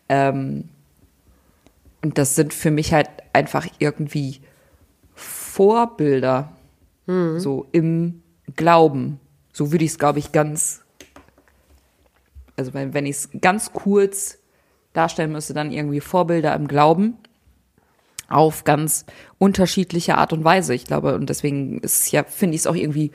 Ähm, 0.09 0.69
und 2.01 2.17
das 2.17 2.35
sind 2.35 2.53
für 2.53 2.71
mich 2.71 2.93
halt 2.93 3.09
einfach 3.33 3.67
irgendwie 3.79 4.41
Vorbilder. 5.15 6.51
So 7.39 7.67
im 7.71 8.21
Glauben. 8.55 9.19
So 9.51 9.71
würde 9.71 9.83
ich 9.83 9.91
es, 9.91 9.97
glaube 9.99 10.19
ich, 10.19 10.31
ganz 10.31 10.81
also 12.55 12.73
wenn, 12.73 12.93
wenn 12.93 13.05
ich 13.05 13.15
es 13.15 13.29
ganz 13.41 13.73
kurz 13.73 14.37
darstellen 14.93 15.31
müsste, 15.31 15.53
dann 15.53 15.71
irgendwie 15.71 15.99
Vorbilder 15.99 16.55
im 16.55 16.67
Glauben. 16.67 17.17
auf 18.29 18.63
ganz 18.63 19.05
unterschiedliche 19.37 20.17
Art 20.17 20.33
und 20.33 20.43
Weise. 20.43 20.73
Ich 20.73 20.85
glaube, 20.85 21.15
und 21.15 21.29
deswegen 21.29 21.79
ist 21.79 22.11
ja, 22.11 22.23
finde 22.23 22.55
ich 22.55 22.61
es 22.61 22.67
auch 22.67 22.75
irgendwie 22.75 23.11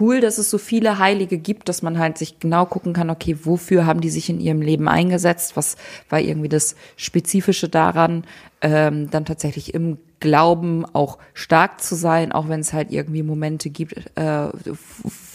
cool, 0.00 0.20
dass 0.20 0.38
es 0.38 0.50
so 0.50 0.58
viele 0.58 0.98
Heilige 0.98 1.38
gibt, 1.38 1.68
dass 1.68 1.82
man 1.82 1.98
halt 1.98 2.18
sich 2.18 2.38
genau 2.38 2.66
gucken 2.66 2.92
kann, 2.92 3.10
okay, 3.10 3.36
wofür 3.42 3.86
haben 3.86 4.00
die 4.00 4.10
sich 4.10 4.28
in 4.30 4.40
ihrem 4.40 4.62
Leben 4.62 4.88
eingesetzt? 4.88 5.56
Was 5.56 5.76
war 6.08 6.20
irgendwie 6.20 6.48
das 6.48 6.76
Spezifische 6.96 7.68
daran, 7.68 8.24
ähm, 8.60 9.10
dann 9.10 9.24
tatsächlich 9.24 9.74
im 9.74 9.98
Glauben 10.20 10.84
auch 10.84 11.18
stark 11.34 11.82
zu 11.82 11.96
sein, 11.96 12.32
auch 12.32 12.48
wenn 12.48 12.60
es 12.60 12.72
halt 12.72 12.92
irgendwie 12.92 13.22
Momente 13.22 13.70
gibt, 13.70 13.94
äh, 14.16 14.48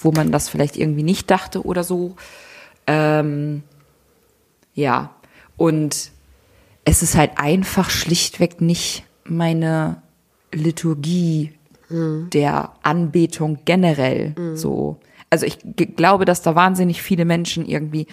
wo 0.01 0.11
man 0.11 0.31
das 0.31 0.49
vielleicht 0.49 0.77
irgendwie 0.77 1.03
nicht 1.03 1.29
dachte 1.29 1.65
oder 1.65 1.83
so. 1.83 2.15
Ähm, 2.87 3.63
ja, 4.73 5.11
und 5.57 6.11
es 6.85 7.03
ist 7.03 7.15
halt 7.17 7.31
einfach 7.35 7.89
schlichtweg 7.89 8.61
nicht 8.61 9.03
meine 9.25 10.01
Liturgie 10.53 11.56
mhm. 11.89 12.29
der 12.31 12.73
Anbetung 12.83 13.59
generell 13.65 14.33
mhm. 14.37 14.55
so. 14.55 14.97
Also 15.29 15.45
ich 15.45 15.59
glaube, 15.95 16.25
dass 16.25 16.41
da 16.41 16.55
wahnsinnig 16.55 17.01
viele 17.01 17.25
Menschen 17.25 17.65
irgendwie 17.65 18.07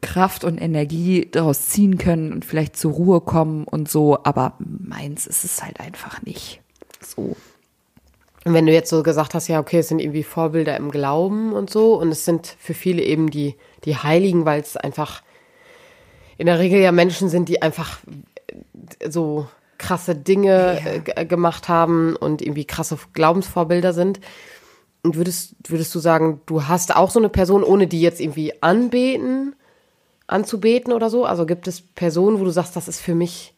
Kraft 0.00 0.44
und 0.44 0.58
Energie 0.58 1.28
daraus 1.30 1.68
ziehen 1.68 1.98
können 1.98 2.32
und 2.32 2.44
vielleicht 2.44 2.76
zur 2.76 2.92
Ruhe 2.92 3.20
kommen 3.20 3.64
und 3.64 3.88
so, 3.88 4.18
aber 4.24 4.54
meins 4.58 5.26
ist 5.26 5.44
es 5.44 5.62
halt 5.62 5.80
einfach 5.80 6.22
nicht 6.22 6.60
so. 7.00 7.36
Und 8.44 8.54
wenn 8.54 8.66
du 8.66 8.72
jetzt 8.72 8.88
so 8.88 9.02
gesagt 9.02 9.34
hast, 9.34 9.48
ja, 9.48 9.60
okay, 9.60 9.80
es 9.80 9.88
sind 9.88 10.00
irgendwie 10.00 10.22
Vorbilder 10.22 10.76
im 10.76 10.90
Glauben 10.90 11.52
und 11.52 11.68
so, 11.68 12.00
und 12.00 12.08
es 12.08 12.24
sind 12.24 12.56
für 12.58 12.72
viele 12.72 13.02
eben 13.02 13.30
die, 13.30 13.56
die 13.84 13.96
Heiligen, 13.96 14.46
weil 14.46 14.60
es 14.60 14.76
einfach 14.76 15.22
in 16.38 16.46
der 16.46 16.58
Regel 16.58 16.80
ja 16.80 16.92
Menschen 16.92 17.28
sind, 17.28 17.50
die 17.50 17.60
einfach 17.60 18.00
so 19.06 19.46
krasse 19.80 20.14
Dinge 20.14 21.02
ja. 21.06 21.12
Äh, 21.16 21.26
gemacht 21.26 21.68
haben 21.68 22.14
und 22.14 22.42
irgendwie 22.42 22.66
krasse 22.66 22.98
Glaubensvorbilder 23.14 23.92
sind. 23.92 24.20
Und 25.02 25.16
würdest, 25.16 25.54
würdest 25.66 25.94
du 25.94 25.98
sagen, 25.98 26.42
du 26.44 26.68
hast 26.68 26.94
auch 26.94 27.10
so 27.10 27.18
eine 27.18 27.30
Person, 27.30 27.64
ohne 27.64 27.86
die 27.86 28.02
jetzt 28.02 28.20
irgendwie 28.20 28.62
anbeten, 28.62 29.56
anzubeten 30.26 30.92
oder 30.92 31.08
so? 31.08 31.24
Also 31.24 31.46
gibt 31.46 31.66
es 31.66 31.80
Personen, 31.80 32.38
wo 32.38 32.44
du 32.44 32.50
sagst, 32.50 32.76
das 32.76 32.86
ist 32.86 33.00
für 33.00 33.14
mich, 33.14 33.54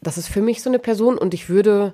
das 0.00 0.16
ist 0.16 0.28
für 0.28 0.40
mich 0.40 0.62
so 0.62 0.70
eine 0.70 0.78
Person 0.78 1.18
und 1.18 1.34
ich 1.34 1.50
würde, 1.50 1.92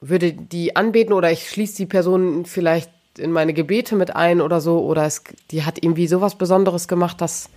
würde 0.00 0.32
die 0.32 0.74
anbeten 0.74 1.12
oder 1.12 1.30
ich 1.30 1.50
schließe 1.50 1.76
die 1.76 1.86
Person 1.86 2.46
vielleicht 2.46 2.90
in 3.18 3.32
meine 3.32 3.52
Gebete 3.52 3.96
mit 3.96 4.16
ein 4.16 4.40
oder 4.40 4.62
so 4.62 4.82
oder 4.82 5.04
es, 5.04 5.22
die 5.50 5.64
hat 5.64 5.82
irgendwie 5.82 6.06
sowas 6.06 6.38
Besonderes 6.38 6.88
gemacht, 6.88 7.20
dass, 7.20 7.50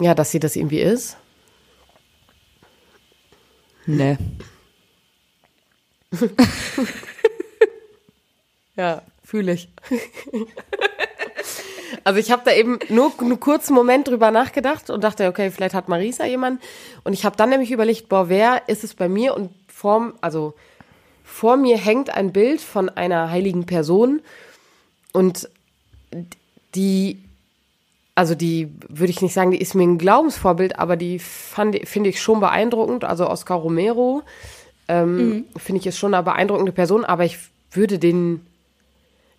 ja, 0.00 0.14
dass 0.14 0.30
sie 0.30 0.38
das 0.38 0.54
irgendwie 0.54 0.80
ist? 0.80 1.16
Nee. 3.86 4.16
ja, 8.76 9.02
fühle 9.24 9.52
ich. 9.52 9.68
Also 12.04 12.20
ich 12.20 12.30
habe 12.30 12.42
da 12.44 12.52
eben 12.52 12.78
nur 12.90 13.12
einen 13.18 13.40
kurzen 13.40 13.74
Moment 13.74 14.08
drüber 14.08 14.30
nachgedacht 14.30 14.90
und 14.90 15.02
dachte, 15.02 15.26
okay, 15.26 15.50
vielleicht 15.50 15.74
hat 15.74 15.88
Marisa 15.88 16.26
jemanden. 16.26 16.60
Und 17.02 17.14
ich 17.14 17.24
habe 17.24 17.36
dann 17.36 17.48
nämlich 17.48 17.70
überlegt, 17.70 18.10
boah, 18.10 18.28
wer 18.28 18.68
ist 18.68 18.84
es 18.84 18.94
bei 18.94 19.08
mir? 19.08 19.34
Und 19.34 19.50
vor, 19.68 20.12
also 20.20 20.54
vor 21.24 21.56
mir 21.56 21.78
hängt 21.78 22.10
ein 22.10 22.32
Bild 22.32 22.60
von 22.60 22.90
einer 22.90 23.30
heiligen 23.30 23.64
Person 23.64 24.20
und 25.12 25.48
die, 26.74 27.23
also 28.14 28.34
die 28.34 28.70
würde 28.88 29.10
ich 29.10 29.22
nicht 29.22 29.34
sagen, 29.34 29.50
die 29.50 29.60
ist 29.60 29.74
mir 29.74 29.82
ein 29.82 29.98
Glaubensvorbild, 29.98 30.78
aber 30.78 30.96
die 30.96 31.18
finde 31.18 32.08
ich 32.08 32.22
schon 32.22 32.40
beeindruckend. 32.40 33.04
Also 33.04 33.28
Oscar 33.28 33.56
Romero 33.56 34.22
ähm, 34.88 35.16
mhm. 35.16 35.44
finde 35.56 35.80
ich 35.80 35.86
ist 35.86 35.98
schon 35.98 36.14
eine 36.14 36.22
beeindruckende 36.22 36.72
Person, 36.72 37.04
aber 37.04 37.24
ich 37.24 37.38
würde 37.72 37.98
den 37.98 38.46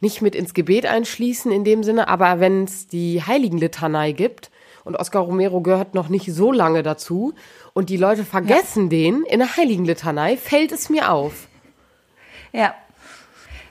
nicht 0.01 0.21
mit 0.21 0.35
ins 0.35 0.53
Gebet 0.53 0.85
einschließen 0.85 1.51
in 1.51 1.63
dem 1.63 1.83
Sinne, 1.83 2.07
aber 2.09 2.39
wenn 2.39 2.65
es 2.65 2.87
die 2.87 3.23
Heiligenlitanei 3.23 4.11
gibt 4.11 4.51
und 4.83 4.95
Oscar 4.97 5.21
Romero 5.21 5.61
gehört 5.61 5.95
noch 5.95 6.09
nicht 6.09 6.31
so 6.31 6.51
lange 6.51 6.83
dazu 6.83 7.33
und 7.73 7.89
die 7.89 7.97
Leute 7.97 8.25
vergessen 8.25 8.83
ja. 8.83 8.89
den 8.89 9.23
in 9.23 9.39
der 9.39 9.55
Heiligenlitanei, 9.55 10.35
fällt 10.37 10.71
es 10.71 10.89
mir 10.89 11.11
auf. 11.11 11.47
Ja. 12.51 12.75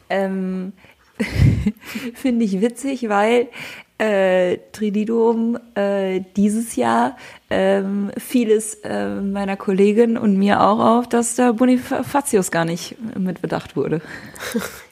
Ähm, 0.09 0.73
Finde 2.15 2.45
ich 2.45 2.61
witzig, 2.61 3.09
weil 3.09 3.49
äh, 3.99 4.59
Trididuum 4.73 5.59
äh, 5.75 6.21
dieses 6.37 6.77
Jahr 6.77 7.17
ähm, 7.51 8.11
fiel 8.19 8.51
es 8.51 8.75
äh, 8.83 9.07
meiner 9.21 9.57
Kollegin 9.57 10.17
und 10.17 10.37
mir 10.37 10.61
auch 10.61 10.81
auf, 10.81 11.09
dass 11.09 11.37
der 11.37 11.53
Bonifatius 11.53 12.51
gar 12.51 12.65
nicht 12.65 12.97
mit 13.17 13.41
bedacht 13.43 13.77
wurde. 13.77 14.01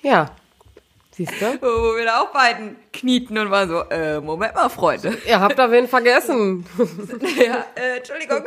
Ja, 0.03 0.33
Siehst 1.15 1.43
du? 1.43 1.45
Wo 1.61 1.95
wir 1.97 2.07
da 2.07 2.23
auch 2.23 2.33
beiden 2.33 2.75
knieten 2.91 3.37
und 3.37 3.51
waren 3.51 3.69
so, 3.69 3.83
äh, 3.91 4.19
Moment 4.21 4.55
mal, 4.55 4.71
Freunde. 4.71 5.19
Ihr 5.27 5.41
habt 5.41 5.59
da 5.59 5.71
wen 5.71 5.87
vergessen. 5.87 6.65
ja, 7.37 7.67
äh, 7.75 7.99
Entschuldigung. 7.99 8.43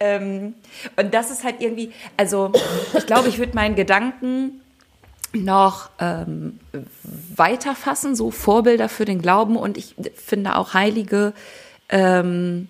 ähm, 0.00 0.54
und 0.96 1.12
das 1.12 1.30
ist 1.30 1.44
halt 1.44 1.56
irgendwie, 1.58 1.92
also 2.16 2.52
ich 2.96 3.04
glaube, 3.04 3.28
ich 3.28 3.38
würde 3.38 3.54
meinen 3.54 3.74
Gedanken 3.74 4.62
noch 5.34 5.90
ähm, 5.98 6.60
weiterfassen, 7.34 8.16
so 8.16 8.30
Vorbilder 8.30 8.88
für 8.88 9.04
den 9.04 9.20
Glauben. 9.20 9.56
Und 9.56 9.76
ich 9.76 9.94
finde 10.14 10.56
auch 10.56 10.74
Heilige 10.74 11.32
ähm, 11.88 12.68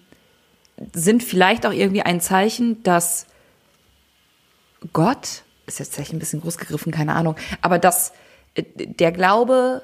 sind 0.93 1.23
vielleicht 1.23 1.67
auch 1.67 1.73
irgendwie 1.73 2.03
ein 2.03 2.21
Zeichen, 2.21 2.83
dass 2.83 3.27
Gott, 4.93 5.43
ist 5.67 5.79
jetzt 5.79 5.95
vielleicht 5.95 6.13
ein 6.13 6.19
bisschen 6.19 6.41
groß 6.41 6.59
gegriffen, 6.59 6.93
keine 6.93 7.15
Ahnung, 7.15 7.37
aber 7.63 7.79
dass 7.79 8.13
der 8.57 9.13
Glaube 9.13 9.83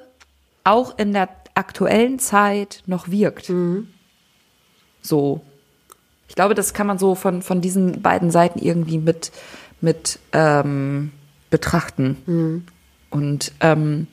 auch 0.64 0.98
in 0.98 1.12
der 1.12 1.28
aktuellen 1.54 2.18
Zeit 2.18 2.82
noch 2.86 3.08
wirkt. 3.08 3.48
Mhm. 3.48 3.88
So. 5.00 5.42
Ich 6.28 6.34
glaube, 6.34 6.54
das 6.54 6.72
kann 6.72 6.86
man 6.86 6.98
so 6.98 7.14
von, 7.14 7.42
von 7.42 7.60
diesen 7.60 8.00
beiden 8.00 8.30
Seiten 8.30 8.58
irgendwie 8.58 8.98
mit, 8.98 9.32
mit 9.80 10.18
ähm, 10.32 11.12
betrachten. 11.52 12.16
Mhm. 12.26 12.64
Und 13.10 13.52
ähm, 13.60 14.08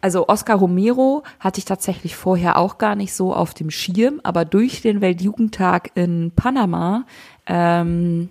also 0.00 0.28
Oscar 0.28 0.56
Romero 0.56 1.22
hatte 1.40 1.58
ich 1.58 1.64
tatsächlich 1.64 2.16
vorher 2.16 2.58
auch 2.58 2.76
gar 2.76 2.96
nicht 2.96 3.14
so 3.14 3.32
auf 3.32 3.54
dem 3.54 3.70
Schirm, 3.70 4.20
aber 4.22 4.44
durch 4.44 4.82
den 4.82 5.00
Weltjugendtag 5.00 5.92
in 5.94 6.32
Panama 6.34 7.04
ähm, 7.46 8.28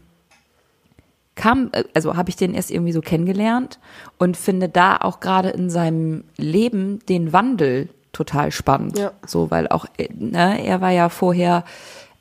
kam, 1.35 1.69
äh, 1.71 1.85
also 1.93 2.15
habe 2.15 2.29
ich 2.29 2.35
den 2.35 2.53
erst 2.53 2.71
irgendwie 2.71 2.91
so 2.91 3.01
kennengelernt 3.01 3.79
und 4.19 4.37
finde 4.37 4.69
da 4.69 4.97
auch 4.97 5.19
gerade 5.19 5.49
in 5.49 5.69
seinem 5.69 6.25
Leben 6.37 6.99
den 7.07 7.33
Wandel 7.33 7.89
total 8.11 8.51
spannend. 8.51 8.99
Ja. 8.99 9.13
So, 9.25 9.49
weil 9.49 9.67
auch, 9.69 9.85
äh, 9.97 10.09
ne, 10.13 10.63
er 10.63 10.81
war 10.81 10.91
ja 10.91 11.09
vorher, 11.09 11.63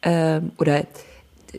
ähm, 0.03 0.53
oder 0.59 0.85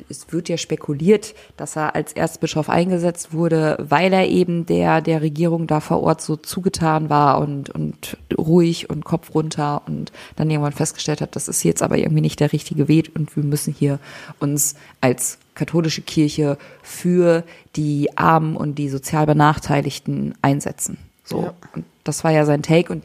es 0.09 0.31
wird 0.31 0.50
ja 0.50 0.57
spekuliert, 0.57 1.35
dass 1.57 1.75
er 1.75 1.95
als 1.95 2.13
Erzbischof 2.13 2.69
eingesetzt 2.69 3.33
wurde, 3.33 3.77
weil 3.79 4.13
er 4.13 4.27
eben 4.27 4.65
der, 4.65 5.01
der 5.01 5.21
Regierung 5.21 5.67
da 5.67 5.79
vor 5.79 6.01
Ort 6.01 6.21
so 6.21 6.35
zugetan 6.35 7.09
war 7.09 7.39
und, 7.39 7.69
und 7.69 8.17
ruhig 8.38 8.89
und 8.89 9.05
Kopf 9.05 9.33
runter 9.33 9.81
und 9.88 10.12
dann 10.35 10.50
irgendwann 10.50 10.73
festgestellt 10.73 11.21
hat, 11.21 11.35
das 11.35 11.47
ist 11.47 11.63
jetzt 11.63 11.83
aber 11.83 11.97
irgendwie 11.97 12.21
nicht 12.21 12.39
der 12.39 12.53
richtige 12.53 12.88
Weg 12.88 13.12
und 13.15 13.35
wir 13.35 13.43
müssen 13.43 13.73
hier 13.73 14.00
uns 14.39 14.75
als 15.01 15.38
katholische 15.55 16.01
Kirche 16.01 16.57
für 16.81 17.43
die 17.75 18.17
Armen 18.17 18.55
und 18.55 18.75
die 18.75 18.89
sozial 18.89 19.25
Benachteiligten 19.25 20.33
einsetzen. 20.41 20.97
So. 21.23 21.43
Ja. 21.43 21.53
Und 21.75 21.85
das 22.03 22.23
war 22.23 22.31
ja 22.31 22.45
sein 22.45 22.63
Take 22.63 22.91
und, 22.91 23.03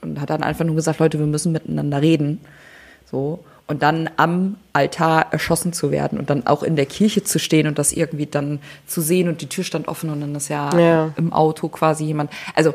und 0.00 0.20
hat 0.20 0.30
dann 0.30 0.42
einfach 0.42 0.64
nur 0.64 0.76
gesagt, 0.76 1.00
Leute, 1.00 1.18
wir 1.18 1.26
müssen 1.26 1.52
miteinander 1.52 2.00
reden. 2.00 2.40
So. 3.10 3.44
Und 3.68 3.82
dann 3.82 4.08
am 4.16 4.56
Altar 4.72 5.32
erschossen 5.32 5.72
zu 5.72 5.90
werden 5.90 6.20
und 6.20 6.30
dann 6.30 6.46
auch 6.46 6.62
in 6.62 6.76
der 6.76 6.86
Kirche 6.86 7.24
zu 7.24 7.40
stehen 7.40 7.66
und 7.66 7.78
das 7.78 7.92
irgendwie 7.92 8.26
dann 8.26 8.60
zu 8.86 9.00
sehen 9.00 9.28
und 9.28 9.40
die 9.40 9.48
Tür 9.48 9.64
stand 9.64 9.88
offen 9.88 10.10
und 10.10 10.20
dann 10.20 10.34
ist 10.36 10.48
ja, 10.48 10.78
ja. 10.78 11.12
im 11.16 11.32
Auto 11.32 11.68
quasi 11.68 12.04
jemand. 12.04 12.30
Also 12.54 12.74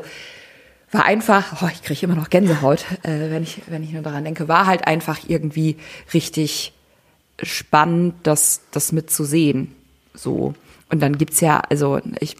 war 0.90 1.06
einfach, 1.06 1.62
oh, 1.62 1.68
ich 1.72 1.82
kriege 1.82 2.04
immer 2.04 2.14
noch 2.14 2.28
Gänsehaut, 2.28 2.84
äh, 3.04 3.30
wenn 3.30 3.42
ich 3.42 3.62
wenn 3.68 3.82
ich 3.82 3.92
nur 3.92 4.02
daran 4.02 4.24
denke, 4.24 4.48
war 4.48 4.66
halt 4.66 4.86
einfach 4.86 5.20
irgendwie 5.26 5.78
richtig 6.12 6.74
spannend, 7.42 8.14
das, 8.22 8.60
das 8.70 8.92
mitzusehen. 8.92 9.74
So. 10.14 10.54
Und 10.90 11.00
dann 11.00 11.16
gibt's 11.16 11.40
ja, 11.40 11.62
also 11.70 12.00
ich, 12.20 12.36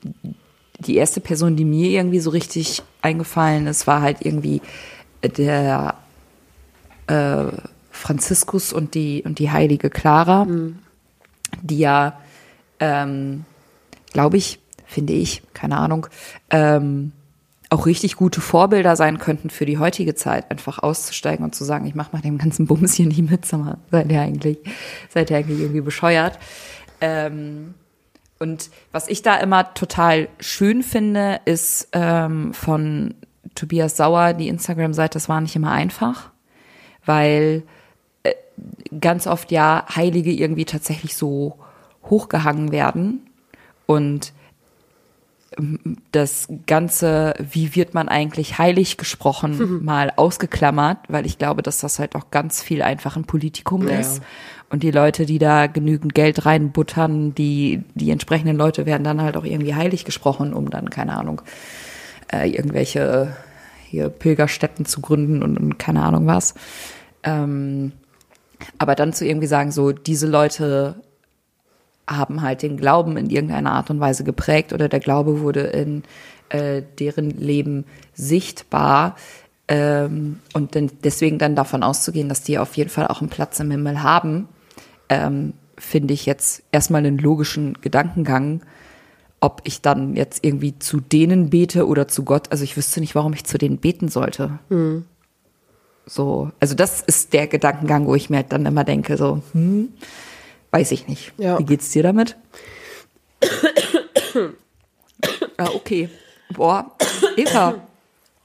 die 0.78 0.96
erste 0.96 1.20
Person, 1.20 1.56
die 1.56 1.64
mir 1.64 1.90
irgendwie 1.90 2.20
so 2.20 2.30
richtig 2.30 2.82
eingefallen 3.00 3.66
ist, 3.66 3.86
war 3.86 4.02
halt 4.02 4.18
irgendwie 4.20 4.60
der 5.22 5.94
äh, 7.06 7.46
Franziskus 8.02 8.72
und 8.72 8.94
die, 8.94 9.22
und 9.24 9.38
die 9.38 9.52
heilige 9.52 9.88
Clara, 9.88 10.44
mhm. 10.44 10.80
die 11.62 11.78
ja, 11.78 12.18
ähm, 12.80 13.44
glaube 14.12 14.38
ich, 14.38 14.58
finde 14.86 15.12
ich, 15.12 15.42
keine 15.54 15.76
Ahnung, 15.76 16.08
ähm, 16.50 17.12
auch 17.70 17.86
richtig 17.86 18.16
gute 18.16 18.40
Vorbilder 18.40 18.96
sein 18.96 19.18
könnten 19.18 19.50
für 19.50 19.66
die 19.66 19.78
heutige 19.78 20.16
Zeit, 20.16 20.50
einfach 20.50 20.80
auszusteigen 20.80 21.44
und 21.44 21.54
zu 21.54 21.62
sagen, 21.64 21.86
ich 21.86 21.94
mache 21.94 22.10
mal 22.12 22.20
dem 22.20 22.38
ganzen 22.38 22.66
Bums 22.66 22.94
hier 22.94 23.06
nicht 23.06 23.30
mit, 23.30 23.46
sag 23.46 23.60
mal, 23.60 23.78
seid 23.92 24.10
ihr 24.10 24.20
eigentlich 24.20 24.58
seid 25.08 25.30
ihr 25.30 25.36
eigentlich 25.36 25.60
irgendwie 25.60 25.80
bescheuert. 25.80 26.40
Ähm, 27.00 27.74
und 28.40 28.70
was 28.90 29.06
ich 29.06 29.22
da 29.22 29.36
immer 29.36 29.74
total 29.74 30.28
schön 30.40 30.82
finde, 30.82 31.40
ist 31.44 31.88
ähm, 31.92 32.52
von 32.52 33.14
Tobias 33.54 33.96
Sauer 33.96 34.32
die 34.32 34.48
Instagram-Seite, 34.48 35.14
das 35.14 35.28
war 35.28 35.40
nicht 35.40 35.54
immer 35.54 35.70
einfach, 35.70 36.30
weil 37.04 37.62
ganz 39.00 39.26
oft 39.26 39.50
ja 39.50 39.84
Heilige 39.94 40.32
irgendwie 40.32 40.64
tatsächlich 40.64 41.16
so 41.16 41.58
hochgehangen 42.04 42.72
werden 42.72 43.20
und 43.86 44.32
ähm, 45.58 45.98
das 46.12 46.48
Ganze, 46.66 47.34
wie 47.38 47.74
wird 47.74 47.94
man 47.94 48.08
eigentlich 48.08 48.58
heilig 48.58 48.96
gesprochen, 48.96 49.58
mhm. 49.58 49.84
mal 49.84 50.12
ausgeklammert, 50.16 50.98
weil 51.08 51.26
ich 51.26 51.38
glaube, 51.38 51.62
dass 51.62 51.78
das 51.78 51.98
halt 51.98 52.14
auch 52.14 52.30
ganz 52.30 52.62
viel 52.62 52.82
einfach 52.82 53.16
ein 53.16 53.24
Politikum 53.24 53.88
ja. 53.88 53.98
ist. 53.98 54.22
Und 54.70 54.82
die 54.82 54.90
Leute, 54.90 55.26
die 55.26 55.38
da 55.38 55.66
genügend 55.66 56.14
Geld 56.14 56.46
reinbuttern, 56.46 57.34
die, 57.34 57.84
die 57.94 58.10
entsprechenden 58.10 58.56
Leute 58.56 58.86
werden 58.86 59.04
dann 59.04 59.20
halt 59.20 59.36
auch 59.36 59.44
irgendwie 59.44 59.74
heilig 59.74 60.06
gesprochen, 60.06 60.54
um 60.54 60.70
dann, 60.70 60.88
keine 60.88 61.14
Ahnung, 61.18 61.42
äh, 62.32 62.48
irgendwelche 62.48 63.36
hier 63.90 64.08
Pilgerstätten 64.08 64.86
zu 64.86 65.02
gründen 65.02 65.42
und, 65.42 65.58
und 65.58 65.78
keine 65.78 66.02
Ahnung 66.02 66.26
was. 66.26 66.54
Ähm, 67.22 67.92
aber 68.78 68.94
dann 68.94 69.12
zu 69.12 69.26
irgendwie 69.26 69.46
sagen, 69.46 69.72
so, 69.72 69.92
diese 69.92 70.26
Leute 70.26 70.96
haben 72.08 72.42
halt 72.42 72.62
den 72.62 72.76
Glauben 72.76 73.16
in 73.16 73.30
irgendeiner 73.30 73.72
Art 73.72 73.90
und 73.90 74.00
Weise 74.00 74.24
geprägt 74.24 74.72
oder 74.72 74.88
der 74.88 75.00
Glaube 75.00 75.40
wurde 75.40 75.60
in 75.60 76.02
äh, 76.48 76.82
deren 76.98 77.30
Leben 77.30 77.84
sichtbar. 78.14 79.16
Ähm, 79.68 80.40
und 80.52 80.74
denn 80.74 80.90
deswegen 81.04 81.38
dann 81.38 81.56
davon 81.56 81.82
auszugehen, 81.82 82.28
dass 82.28 82.42
die 82.42 82.58
auf 82.58 82.76
jeden 82.76 82.90
Fall 82.90 83.06
auch 83.06 83.20
einen 83.20 83.30
Platz 83.30 83.60
im 83.60 83.70
Himmel 83.70 84.02
haben, 84.02 84.48
ähm, 85.08 85.54
finde 85.78 86.14
ich 86.14 86.26
jetzt 86.26 86.62
erstmal 86.72 86.98
einen 86.98 87.18
logischen 87.18 87.78
Gedankengang. 87.80 88.62
Ob 89.40 89.62
ich 89.64 89.80
dann 89.80 90.14
jetzt 90.14 90.44
irgendwie 90.44 90.78
zu 90.78 91.00
denen 91.00 91.50
bete 91.50 91.86
oder 91.86 92.06
zu 92.06 92.24
Gott, 92.24 92.52
also 92.52 92.62
ich 92.62 92.76
wüsste 92.76 93.00
nicht, 93.00 93.14
warum 93.14 93.32
ich 93.32 93.44
zu 93.44 93.58
denen 93.58 93.78
beten 93.78 94.08
sollte. 94.08 94.58
Mhm. 94.68 95.04
So, 96.06 96.50
also 96.60 96.74
das 96.74 97.00
ist 97.00 97.32
der 97.32 97.46
Gedankengang, 97.46 98.06
wo 98.06 98.14
ich 98.14 98.28
mir 98.28 98.38
halt 98.38 98.52
dann 98.52 98.66
immer 98.66 98.84
denke, 98.84 99.16
so, 99.16 99.42
hm, 99.52 99.92
Weiß 100.72 100.90
ich 100.90 101.06
nicht. 101.06 101.34
Ja. 101.36 101.58
Wie 101.58 101.64
geht's 101.64 101.90
dir 101.90 102.02
damit? 102.02 102.36
ah, 105.58 105.68
okay. 105.74 106.08
Boah, 106.50 106.92
Eva. 107.36 107.74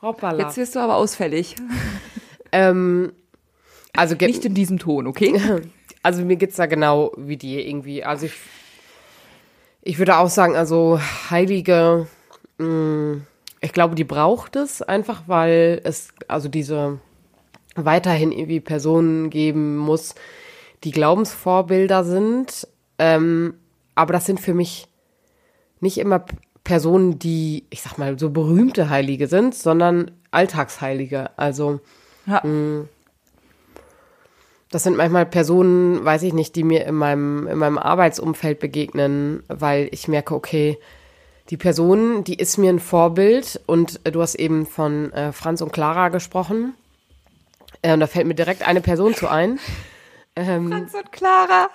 Hoppala. 0.01 0.43
Jetzt 0.43 0.57
wirst 0.57 0.75
du 0.75 0.79
aber 0.79 0.97
ausfällig. 0.97 1.55
Ähm, 2.51 3.13
also 3.95 4.15
nicht 4.15 4.43
in 4.43 4.53
diesem 4.53 4.77
Ton, 4.77 5.07
okay? 5.07 5.41
Also 6.03 6.23
mir 6.23 6.37
geht's 6.37 6.55
da 6.55 6.67
genau 6.67 7.11
wie 7.17 7.35
dir 7.35 7.65
irgendwie. 7.67 8.01
Also 8.01 8.27
ich, 8.27 8.33
ich 9.81 9.97
würde 9.97 10.15
auch 10.15 10.29
sagen, 10.29 10.55
also 10.55 11.01
Heilige, 11.29 12.07
mh, 12.59 12.65
mm, 12.65 13.27
ich 13.59 13.73
glaube, 13.73 13.95
die 13.95 14.05
braucht 14.05 14.55
es 14.55 14.81
einfach, 14.81 15.23
weil 15.27 15.81
es 15.83 16.09
also 16.29 16.47
diese 16.47 16.99
weiterhin 17.85 18.31
irgendwie 18.31 18.59
Personen 18.59 19.29
geben 19.29 19.77
muss, 19.77 20.15
die 20.83 20.91
Glaubensvorbilder 20.91 22.03
sind. 22.03 22.67
Ähm, 22.99 23.55
aber 23.95 24.13
das 24.13 24.25
sind 24.25 24.39
für 24.39 24.53
mich 24.53 24.87
nicht 25.79 25.97
immer 25.97 26.25
Personen, 26.63 27.19
die, 27.19 27.65
ich 27.69 27.81
sag 27.81 27.97
mal, 27.97 28.19
so 28.19 28.29
berühmte 28.29 28.89
Heilige 28.89 29.27
sind, 29.27 29.55
sondern 29.55 30.11
Alltagsheilige. 30.31 31.29
Also 31.37 31.79
ja. 32.25 32.41
mh, 32.43 32.49
mm, 32.49 32.89
das 34.69 34.83
sind 34.83 34.97
manchmal 34.97 35.25
Personen, 35.25 36.03
weiß 36.03 36.23
ich 36.23 36.33
nicht, 36.33 36.55
die 36.55 36.63
mir 36.63 36.85
in 36.85 36.95
meinem, 36.95 37.47
in 37.47 37.57
meinem 37.57 37.77
Arbeitsumfeld 37.77 38.59
begegnen, 38.59 39.43
weil 39.47 39.87
ich 39.91 40.07
merke, 40.09 40.35
okay, 40.35 40.77
die 41.49 41.57
Person, 41.57 42.25
die 42.25 42.35
ist 42.35 42.57
mir 42.57 42.69
ein 42.69 42.79
Vorbild 42.79 43.61
und 43.65 44.01
du 44.03 44.21
hast 44.21 44.35
eben 44.35 44.65
von 44.65 45.13
äh, 45.13 45.31
Franz 45.31 45.61
und 45.61 45.71
Clara 45.71 46.09
gesprochen. 46.09 46.73
Äh, 47.87 47.93
und 47.93 48.01
da 48.01 48.07
fällt 48.07 48.27
mir 48.27 48.35
direkt 48.35 48.67
eine 48.67 48.81
Person 48.81 49.15
zu 49.15 49.29
ein. 49.29 49.59
Ähm, 50.35 50.69
Franz 50.69 50.93
und 50.93 51.11
Clara. 51.11 51.69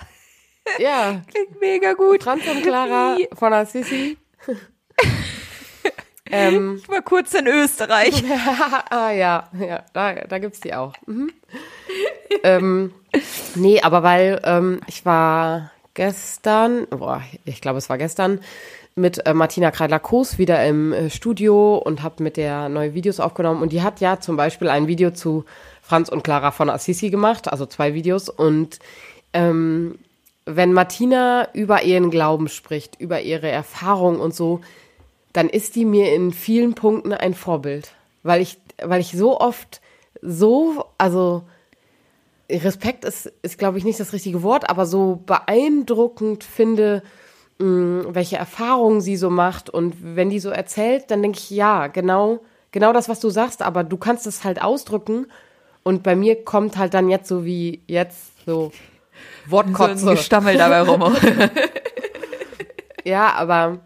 Ja. 0.79 1.23
Klingt 1.33 1.61
mega 1.61 1.95
gut. 1.95 2.23
Franz 2.23 2.43
und 2.47 2.63
Clara 2.63 3.17
von 3.33 3.53
Assisi. 3.53 4.19
ähm, 6.31 6.81
ich 6.83 6.89
war 6.89 7.01
kurz 7.01 7.33
in 7.33 7.47
Österreich. 7.47 8.23
ah 8.91 9.11
ja, 9.11 9.49
ja, 9.59 9.85
da, 9.95 10.13
da 10.13 10.37
es 10.37 10.61
die 10.61 10.75
auch. 10.75 10.93
Mhm. 11.07 11.33
ähm, 12.43 12.93
nee, 13.55 13.81
aber 13.81 14.03
weil 14.03 14.41
ähm, 14.45 14.81
ich 14.87 15.07
war 15.07 15.71
gestern, 15.95 16.87
boah, 16.91 17.23
ich 17.45 17.63
glaube 17.63 17.79
es 17.79 17.89
war 17.89 17.97
gestern, 17.97 18.41
mit 18.95 19.27
äh, 19.27 19.33
Martina 19.33 19.71
Kreidler-Koos 19.71 20.37
wieder 20.37 20.65
im 20.67 20.93
äh, 20.93 21.09
Studio 21.09 21.77
und 21.79 22.03
habe 22.03 22.23
mit 22.23 22.37
der 22.37 22.69
neue 22.69 22.93
Videos 22.93 23.21
aufgenommen. 23.21 23.63
Und 23.63 23.73
die 23.73 23.83
hat 23.83 24.01
ja 24.01 24.21
zum 24.21 24.37
Beispiel 24.37 24.69
ein 24.69 24.87
Video 24.87 25.13
zu 25.13 25.47
Franz 25.93 26.09
und 26.09 26.25
Clara 26.25 26.53
von 26.53 26.71
Assisi 26.71 27.11
gemacht, 27.11 27.53
also 27.53 27.67
zwei 27.67 27.93
Videos. 27.93 28.31
Und 28.31 28.79
ähm, 29.35 29.99
wenn 30.47 30.73
Martina 30.73 31.53
über 31.53 31.83
ihren 31.83 32.11
Glauben 32.11 32.49
spricht, 32.49 32.99
über 32.99 33.21
ihre 33.21 33.51
Erfahrung 33.51 34.19
und 34.19 34.35
so, 34.35 34.63
dann 35.35 35.51
ist 35.51 35.77
die 35.77 35.85
mir 35.85 36.15
in 36.15 36.33
vielen 36.33 36.73
Punkten 36.73 37.13
ein 37.13 37.35
Vorbild. 37.35 37.93
Weil 38.23 38.41
ich, 38.41 38.57
weil 38.83 39.03
ich 39.03 39.13
so 39.13 39.39
oft 39.39 39.83
so, 40.23 40.87
also 40.97 41.43
Respekt 42.51 43.05
ist, 43.05 43.31
ist 43.43 43.59
glaube 43.59 43.77
ich, 43.77 43.85
nicht 43.85 44.01
das 44.01 44.15
richtige 44.15 44.43
Wort, 44.43 44.71
aber 44.71 44.87
so 44.87 45.21
beeindruckend 45.27 46.43
finde, 46.43 47.03
mh, 47.59 47.67
mm, 47.67 48.15
welche 48.15 48.39
Erfahrungen 48.39 49.03
sie 49.03 49.17
so 49.17 49.29
macht. 49.29 49.69
Und 49.69 49.97
wenn 50.01 50.31
die 50.31 50.41
so 50.41 50.49
erzählt, 50.49 51.11
dann 51.11 51.21
denke 51.21 51.39
ich, 51.39 51.51
ja, 51.51 51.89
genau, 51.89 52.41
genau 52.71 52.95
das, 52.95 53.11
was 53.11 53.21
du 53.21 53.29
sagst, 53.29 53.61
aber 53.61 53.85
du 53.85 53.99
kannst 53.99 54.27
es 54.27 54.43
halt 54.43 54.63
ausdrücken 54.63 55.27
und 55.83 56.03
bei 56.03 56.15
mir 56.17 56.45
kommt 56.45 56.77
halt 56.77 56.95
dann 56.95 57.09
jetzt 57.09 57.29
so 57.29 57.45
wie 57.45 57.83
jetzt 57.87 58.45
so 58.47 58.73
Wortkotze. 59.47 59.99
So 59.99 60.11
ein 60.11 60.17
Gestammel 60.17 60.57
dabei 60.57 60.83
rum. 60.83 61.17
ja, 63.05 63.33
aber 63.33 63.81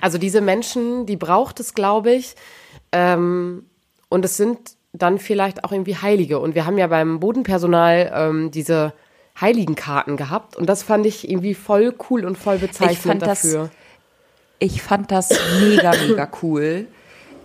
also 0.00 0.18
diese 0.18 0.40
Menschen, 0.40 1.06
die 1.06 1.16
braucht 1.16 1.60
es, 1.60 1.74
glaube 1.74 2.12
ich. 2.12 2.34
Ähm, 2.92 3.66
und 4.08 4.24
es 4.24 4.36
sind 4.36 4.58
dann 4.92 5.18
vielleicht 5.18 5.64
auch 5.64 5.72
irgendwie 5.72 5.96
Heilige. 5.96 6.38
Und 6.38 6.54
wir 6.54 6.66
haben 6.66 6.78
ja 6.78 6.86
beim 6.86 7.20
Bodenpersonal 7.20 8.12
ähm, 8.14 8.50
diese 8.50 8.92
Heiligenkarten 9.40 10.16
gehabt. 10.16 10.56
Und 10.56 10.68
das 10.68 10.82
fand 10.82 11.06
ich 11.06 11.28
irgendwie 11.28 11.54
voll 11.54 11.94
cool 12.10 12.24
und 12.24 12.38
voll 12.38 12.58
bezeichnend 12.58 13.22
ich 13.22 13.28
dafür. 13.28 13.60
Das, 13.62 13.70
ich 14.60 14.82
fand 14.82 15.10
das 15.10 15.30
mega, 15.60 15.92
mega 16.08 16.28
cool. 16.42 16.86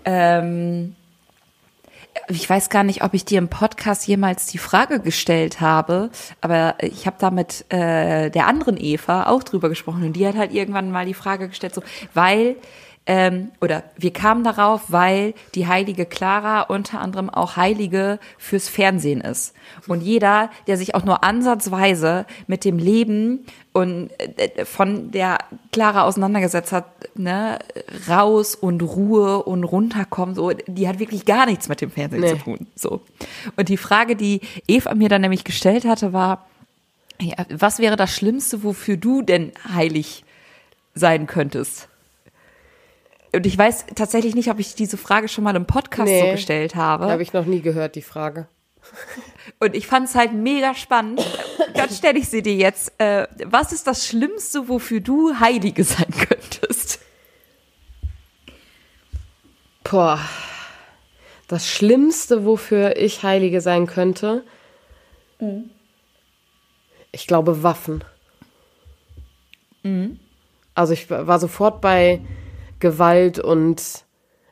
Ähm, 0.06 0.96
ich 2.28 2.49
weiß 2.49 2.69
gar 2.69 2.84
nicht, 2.84 3.04
ob 3.04 3.13
ich 3.13 3.26
dir 3.26 3.38
im 3.38 3.49
Podcast 3.49 4.08
jemals 4.08 4.45
die 4.47 4.58
Frage 4.58 4.99
gestellt 4.99 5.62
habe, 5.62 6.10
aber 6.41 6.76
ich 6.82 7.06
habe 7.06 7.17
da 7.19 7.32
mit 7.32 7.65
äh, 7.69 8.30
der 8.30 8.47
anderen 8.47 8.78
Eva 8.80 9.28
auch 9.28 9.43
drüber 9.43 9.69
gesprochen 9.69 10.04
und 10.04 10.13
die 10.13 10.28
hat 10.28 10.36
halt 10.36 10.54
irgendwann 10.54 10.91
mal 10.91 11.06
die 11.06 11.13
Frage 11.13 11.49
gestellt, 11.49 11.73
so, 11.73 11.84
weil 12.13 12.56
ähm, 13.06 13.52
oder 13.60 13.84
wir 13.98 14.13
kamen 14.13 14.46
darauf, 14.46 14.84
weil 14.88 15.34
die 15.56 15.68
heilige 15.68 16.06
Clara 16.06 16.62
unter 16.62 17.02
anderem 17.02 17.30
auch 17.30 17.58
Heilige 17.58 18.18
fürs 18.38 18.70
Fernsehen 18.70 19.20
ist. 19.20 19.54
Und 19.89 20.02
jeder, 20.02 20.50
der 20.68 20.78
sich 20.78 20.96
auch 20.96 21.04
nur 21.04 21.22
ansatzweise 21.24 22.26
mit 22.48 22.63
dem 22.63 22.78
Leben 22.78 23.46
und 23.74 24.10
äh, 24.20 24.63
von 24.63 25.12
der 25.12 25.39
Clara 25.74 26.04
auseinandergesetzt 26.04 26.72
hat, 26.72 26.86
ne, 27.16 27.60
raus 28.08 28.56
und 28.56 28.82
Ruhe 28.82 29.44
und 29.44 29.66
runterkommen, 29.66 30.36
so, 30.36 30.52
die 30.52 30.88
hat 30.88 31.00
wirklich 31.00 31.26
gar 31.26 31.46
nichts 31.46 31.68
mit 31.68 31.82
dem 31.82 31.92
Fernsehen 31.92 32.22
nee. 32.22 32.30
zu 32.30 32.38
tun. 32.38 32.68
So. 32.76 33.02
Und 33.58 33.68
die 33.68 33.78
Frage, 33.78 34.16
die 34.16 34.39
Eva 34.66 34.96
mir 34.96 35.10
dann 35.10 35.22
nämlich 35.22 35.44
gestellt 35.44 35.84
hatte, 35.84 36.13
war, 36.13 36.46
ja, 37.20 37.36
was 37.50 37.80
wäre 37.80 37.98
das 37.98 38.16
Schlimmste, 38.16 38.63
wofür 38.63 38.96
du 38.96 39.22
denn 39.22 39.52
heilig 39.74 40.24
sein 40.96 41.28
könntest? 41.28 41.89
Und 43.36 43.46
ich 43.46 43.58
weiß 43.58 43.88
tatsächlich 43.96 44.36
nicht, 44.36 44.50
ob 44.52 44.60
ich 44.60 44.76
diese 44.76 44.98
Frage 44.98 45.28
schon 45.28 45.43
mal 45.43 45.56
im 45.56 45.65
Podcast 45.65 46.08
nee, 46.08 46.22
so 46.22 46.32
gestellt 46.32 46.76
habe. 46.76 47.08
Habe 47.08 47.24
ich 47.24 47.34
noch 47.34 47.46
nie 47.46 47.62
gehört, 47.62 47.96
die 47.96 48.04
Frage. 48.04 48.48
Und 49.60 49.76
ich 49.76 49.88
fand 49.88 50.08
es 50.08 50.15
halt 50.15 50.34
mega 50.34 50.76
spannend. 50.76 51.26
Dann 51.74 51.89
stelle 51.89 52.19
ich 52.19 52.30
sie 52.30 52.43
dir 52.43 52.56
jetzt. 52.56 52.93
Äh, 53.00 53.28
was 53.46 53.72
ist 53.72 53.88
das 53.88 54.06
Schlimmste, 54.06 54.67
wofür 54.69 55.00
du 55.00 55.39
Heilige 55.39 55.84
sein 55.84 56.12
könntest? 56.12 57.00
Boah. 59.84 60.19
Das 61.48 61.67
Schlimmste, 61.67 62.46
wofür 62.46 62.98
ich 62.98 63.24
Heilige 63.24 63.62
sein 63.62 63.88
könnte. 63.88 64.43
Mhm. 65.39 65.69
Ich 67.12 67.28
glaube 67.28 67.63
Waffen. 67.63 68.04
Mhm. 69.84 70.19
Also 70.76 70.93
ich 70.93 71.10
war 71.10 71.39
sofort 71.39 71.82
bei 71.82 72.22
Gewalt 72.84 73.39
und 73.39 74.04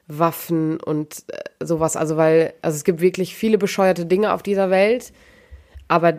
Waffen 0.07 0.79
und 0.79 1.25
äh, 1.27 1.65
sowas. 1.65 1.97
Also 1.97 2.15
weil, 2.15 2.53
also 2.61 2.77
es 2.77 2.85
gibt 2.85 3.01
wirklich 3.01 3.35
viele 3.35 3.57
bescheuerte 3.57 4.05
Dinge 4.05 4.31
auf 4.33 4.41
dieser 4.41 4.69
Welt. 4.69 5.11
aber 5.89 6.13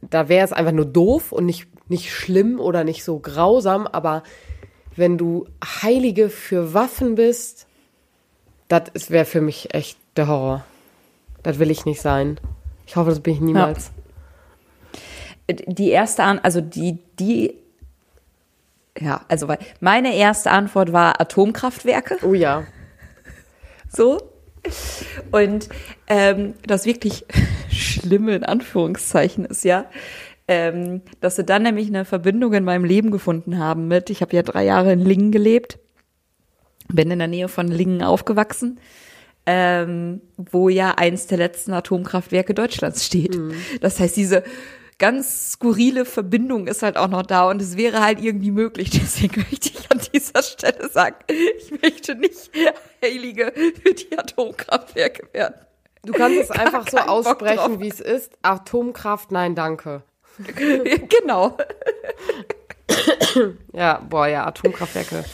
da 0.00 0.28
wäre 0.28 0.44
es 0.44 0.52
einfach 0.52 0.72
nur 0.72 0.86
doof 0.86 1.30
und 1.30 1.46
nicht, 1.46 1.68
nicht 1.88 2.12
schlimm 2.12 2.58
oder 2.58 2.82
nicht 2.82 3.04
so 3.04 3.20
grausam, 3.20 3.86
aber 3.86 4.24
wenn 4.96 5.16
du 5.16 5.46
Heilige 5.82 6.28
für 6.30 6.74
Waffen 6.74 7.14
bist, 7.14 7.68
das 8.66 9.10
wäre 9.10 9.24
für 9.24 9.40
mich 9.40 9.72
echt 9.72 9.98
der 10.16 10.26
Horror. 10.26 10.64
Das 11.44 11.60
will 11.60 11.70
ich 11.70 11.84
nicht 11.84 12.00
sein. 12.00 12.40
Ich 12.88 12.96
hoffe, 12.96 13.10
das 13.10 13.20
bin 13.20 13.34
ich 13.34 13.40
niemals. 13.40 13.92
Ja. 15.48 15.56
Die 15.66 15.90
erste 15.90 16.24
An 16.24 16.40
also 16.40 16.60
die, 16.60 16.98
die, 17.20 17.54
ja, 19.02 19.22
also 19.28 19.48
meine 19.80 20.14
erste 20.14 20.50
Antwort 20.50 20.92
war 20.92 21.20
Atomkraftwerke. 21.20 22.18
Oh 22.22 22.34
ja. 22.34 22.64
So. 23.88 24.20
Und 25.32 25.68
ähm, 26.06 26.54
das 26.66 26.86
wirklich 26.86 27.26
Schlimme 27.68 28.36
in 28.36 28.44
Anführungszeichen 28.44 29.44
ist 29.44 29.64
ja, 29.64 29.86
ähm, 30.46 31.02
dass 31.20 31.36
sie 31.36 31.44
dann 31.44 31.64
nämlich 31.64 31.88
eine 31.88 32.04
Verbindung 32.04 32.52
in 32.52 32.64
meinem 32.64 32.84
Leben 32.84 33.10
gefunden 33.10 33.58
haben 33.58 33.88
mit, 33.88 34.08
ich 34.10 34.22
habe 34.22 34.36
ja 34.36 34.42
drei 34.42 34.64
Jahre 34.64 34.92
in 34.92 35.00
Lingen 35.00 35.32
gelebt, 35.32 35.78
bin 36.88 37.10
in 37.10 37.18
der 37.18 37.28
Nähe 37.28 37.48
von 37.48 37.68
Lingen 37.68 38.02
aufgewachsen, 38.02 38.78
ähm, 39.46 40.20
wo 40.36 40.68
ja 40.68 40.92
eins 40.96 41.26
der 41.26 41.38
letzten 41.38 41.72
Atomkraftwerke 41.72 42.54
Deutschlands 42.54 43.04
steht. 43.04 43.36
Mhm. 43.36 43.54
Das 43.80 43.98
heißt, 43.98 44.16
diese 44.16 44.44
ganz 44.98 45.52
skurrile 45.52 46.04
Verbindung 46.04 46.66
ist 46.66 46.82
halt 46.82 46.96
auch 46.96 47.08
noch 47.08 47.22
da 47.22 47.48
und 47.48 47.60
es 47.60 47.76
wäre 47.76 48.00
halt 48.00 48.20
irgendwie 48.20 48.50
möglich. 48.50 48.90
Deswegen 48.94 49.40
möchte 49.40 49.70
ich 49.70 49.90
an 49.90 50.00
dieser 50.12 50.42
Stelle 50.42 50.88
sagen, 50.88 51.16
ich 51.28 51.70
möchte 51.82 52.14
nicht 52.14 52.50
Heilige 53.02 53.52
für 53.82 53.94
die 53.94 54.18
Atomkraftwerke 54.18 55.28
werden. 55.32 55.54
Du 56.04 56.12
kannst 56.12 56.38
es 56.38 56.50
einfach 56.50 56.88
so 56.88 56.98
aussprechen, 56.98 57.80
wie 57.80 57.88
es 57.88 58.00
ist. 58.00 58.32
Atomkraft, 58.42 59.30
nein, 59.30 59.54
danke. 59.54 60.02
genau. 60.44 61.56
ja, 63.72 64.00
boah, 64.08 64.26
ja, 64.26 64.46
Atomkraftwerke 64.46 65.24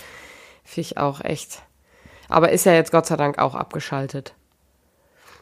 finde 0.69 0.81
ich 0.81 0.99
auch 0.99 1.23
echt. 1.23 1.63
Aber 2.29 2.53
ist 2.53 2.67
ja 2.67 2.75
jetzt 2.75 2.93
Gott 2.93 3.07
sei 3.07 3.17
Dank 3.17 3.39
auch 3.39 3.55
abgeschaltet. 3.55 4.35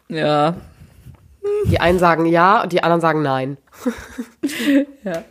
Ja. 0.09 0.55
Die 1.71 1.81
einen 1.81 1.99
sagen 1.99 2.27
ja 2.27 2.63
und 2.63 2.73
die 2.73 2.83
anderen 2.83 3.01
sagen 3.01 3.23
nein. 3.23 3.57
ja. 5.05 5.25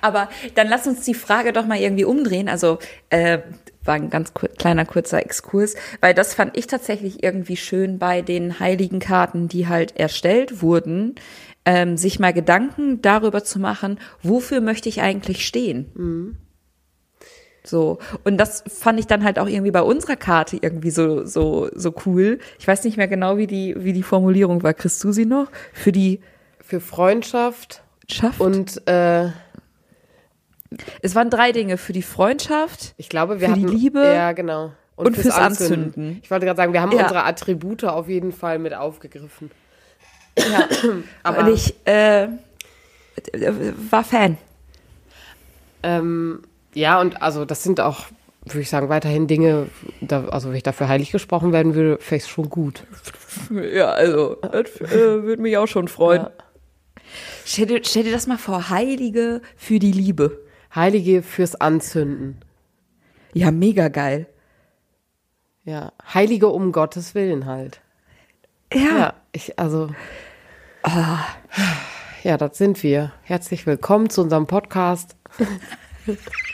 Aber 0.00 0.28
dann 0.54 0.68
lass 0.68 0.86
uns 0.86 1.04
die 1.04 1.14
Frage 1.14 1.52
doch 1.52 1.66
mal 1.66 1.78
irgendwie 1.78 2.04
umdrehen. 2.04 2.48
Also, 2.48 2.78
äh, 3.10 3.38
war 3.84 3.94
ein 3.94 4.10
ganz 4.10 4.34
kur 4.34 4.48
kleiner 4.48 4.84
kurzer 4.84 5.24
Exkurs, 5.24 5.76
weil 6.00 6.14
das 6.14 6.34
fand 6.34 6.56
ich 6.56 6.66
tatsächlich 6.66 7.22
irgendwie 7.22 7.56
schön 7.56 7.98
bei 7.98 8.22
den 8.22 8.58
heiligen 8.58 8.98
Karten, 8.98 9.48
die 9.48 9.68
halt 9.68 9.96
erstellt 9.96 10.60
wurden, 10.60 11.14
ähm, 11.64 11.96
sich 11.96 12.18
mal 12.18 12.32
Gedanken 12.32 13.02
darüber 13.02 13.44
zu 13.44 13.58
machen, 13.58 13.98
wofür 14.22 14.60
möchte 14.60 14.88
ich 14.88 15.02
eigentlich 15.02 15.46
stehen. 15.46 15.90
Mhm. 15.94 16.36
So. 17.68 17.98
Und 18.24 18.36
das 18.38 18.64
fand 18.66 18.98
ich 18.98 19.06
dann 19.06 19.24
halt 19.24 19.38
auch 19.38 19.48
irgendwie 19.48 19.70
bei 19.70 19.82
unserer 19.82 20.16
Karte 20.16 20.58
irgendwie 20.60 20.90
so, 20.90 21.24
so, 21.24 21.68
so 21.74 21.94
cool. 22.06 22.38
Ich 22.58 22.66
weiß 22.66 22.84
nicht 22.84 22.96
mehr 22.96 23.08
genau, 23.08 23.36
wie 23.36 23.46
die, 23.46 23.74
wie 23.78 23.92
die 23.92 24.02
Formulierung 24.02 24.62
war. 24.62 24.74
Kriegst 24.74 25.02
du 25.04 25.12
sie 25.12 25.26
noch? 25.26 25.48
Für 25.72 25.92
die. 25.92 26.20
Für 26.60 26.80
Freundschaft. 26.80 27.82
Schaft. 28.08 28.40
Und, 28.40 28.86
äh, 28.88 29.30
es 31.02 31.14
waren 31.14 31.30
drei 31.30 31.52
Dinge 31.52 31.76
für 31.76 31.92
die 31.92 32.02
Freundschaft, 32.02 32.94
ich 32.96 33.08
glaube, 33.08 33.40
wir 33.40 33.48
für 33.48 33.52
hatten, 33.52 33.66
die 33.66 33.72
Liebe 33.72 34.00
ja, 34.04 34.32
genau. 34.32 34.72
und, 34.96 35.06
und 35.06 35.14
fürs, 35.14 35.26
fürs 35.26 35.38
Anzünden. 35.38 35.84
Anzünden. 35.86 36.20
Ich 36.22 36.30
wollte 36.30 36.46
gerade 36.46 36.56
sagen, 36.56 36.72
wir 36.72 36.82
haben 36.82 36.92
ja. 36.92 37.02
unsere 37.02 37.24
Attribute 37.24 37.84
auf 37.84 38.08
jeden 38.08 38.32
Fall 38.32 38.58
mit 38.58 38.74
aufgegriffen. 38.74 39.50
Ja, 40.38 40.68
aber 41.22 41.38
und 41.38 41.54
ich 41.54 41.74
äh, 41.86 42.28
war 43.90 44.04
Fan. 44.04 44.36
Ähm, 45.82 46.42
ja, 46.76 47.00
und 47.00 47.22
also 47.22 47.46
das 47.46 47.62
sind 47.62 47.80
auch, 47.80 48.04
würde 48.44 48.60
ich 48.60 48.68
sagen, 48.68 48.90
weiterhin 48.90 49.26
Dinge, 49.26 49.68
da, 50.02 50.26
also 50.26 50.50
wenn 50.50 50.56
ich 50.56 50.62
dafür 50.62 50.88
heilig 50.88 51.10
gesprochen 51.10 51.52
werden 51.52 51.74
würde, 51.74 51.96
fände 52.02 52.24
ich 52.24 52.30
schon 52.30 52.50
gut. 52.50 52.84
Ja, 53.50 53.92
also 53.92 54.34
das 54.34 54.80
äh, 54.80 55.22
würde 55.22 55.40
mich 55.40 55.56
auch 55.56 55.66
schon 55.66 55.88
freuen. 55.88 56.22
Ja. 56.22 56.30
Stell, 57.46 57.66
dir, 57.66 57.80
stell 57.82 58.04
dir 58.04 58.12
das 58.12 58.26
mal 58.26 58.36
vor, 58.36 58.68
Heilige 58.68 59.40
für 59.56 59.78
die 59.78 59.92
Liebe. 59.92 60.38
Heilige 60.74 61.22
fürs 61.22 61.54
Anzünden. 61.54 62.40
Ja, 63.32 63.50
mega 63.50 63.88
geil. 63.88 64.26
Ja, 65.64 65.92
Heilige 66.12 66.48
um 66.48 66.72
Gottes 66.72 67.14
Willen 67.14 67.46
halt. 67.46 67.80
Ja. 68.72 68.80
Ja, 68.80 69.14
ich, 69.32 69.58
also. 69.58 69.88
Oh. 70.84 71.18
Ja, 72.22 72.36
das 72.36 72.58
sind 72.58 72.82
wir. 72.82 73.12
Herzlich 73.22 73.66
willkommen 73.66 74.10
zu 74.10 74.20
unserem 74.20 74.46
Podcast. 74.46 75.16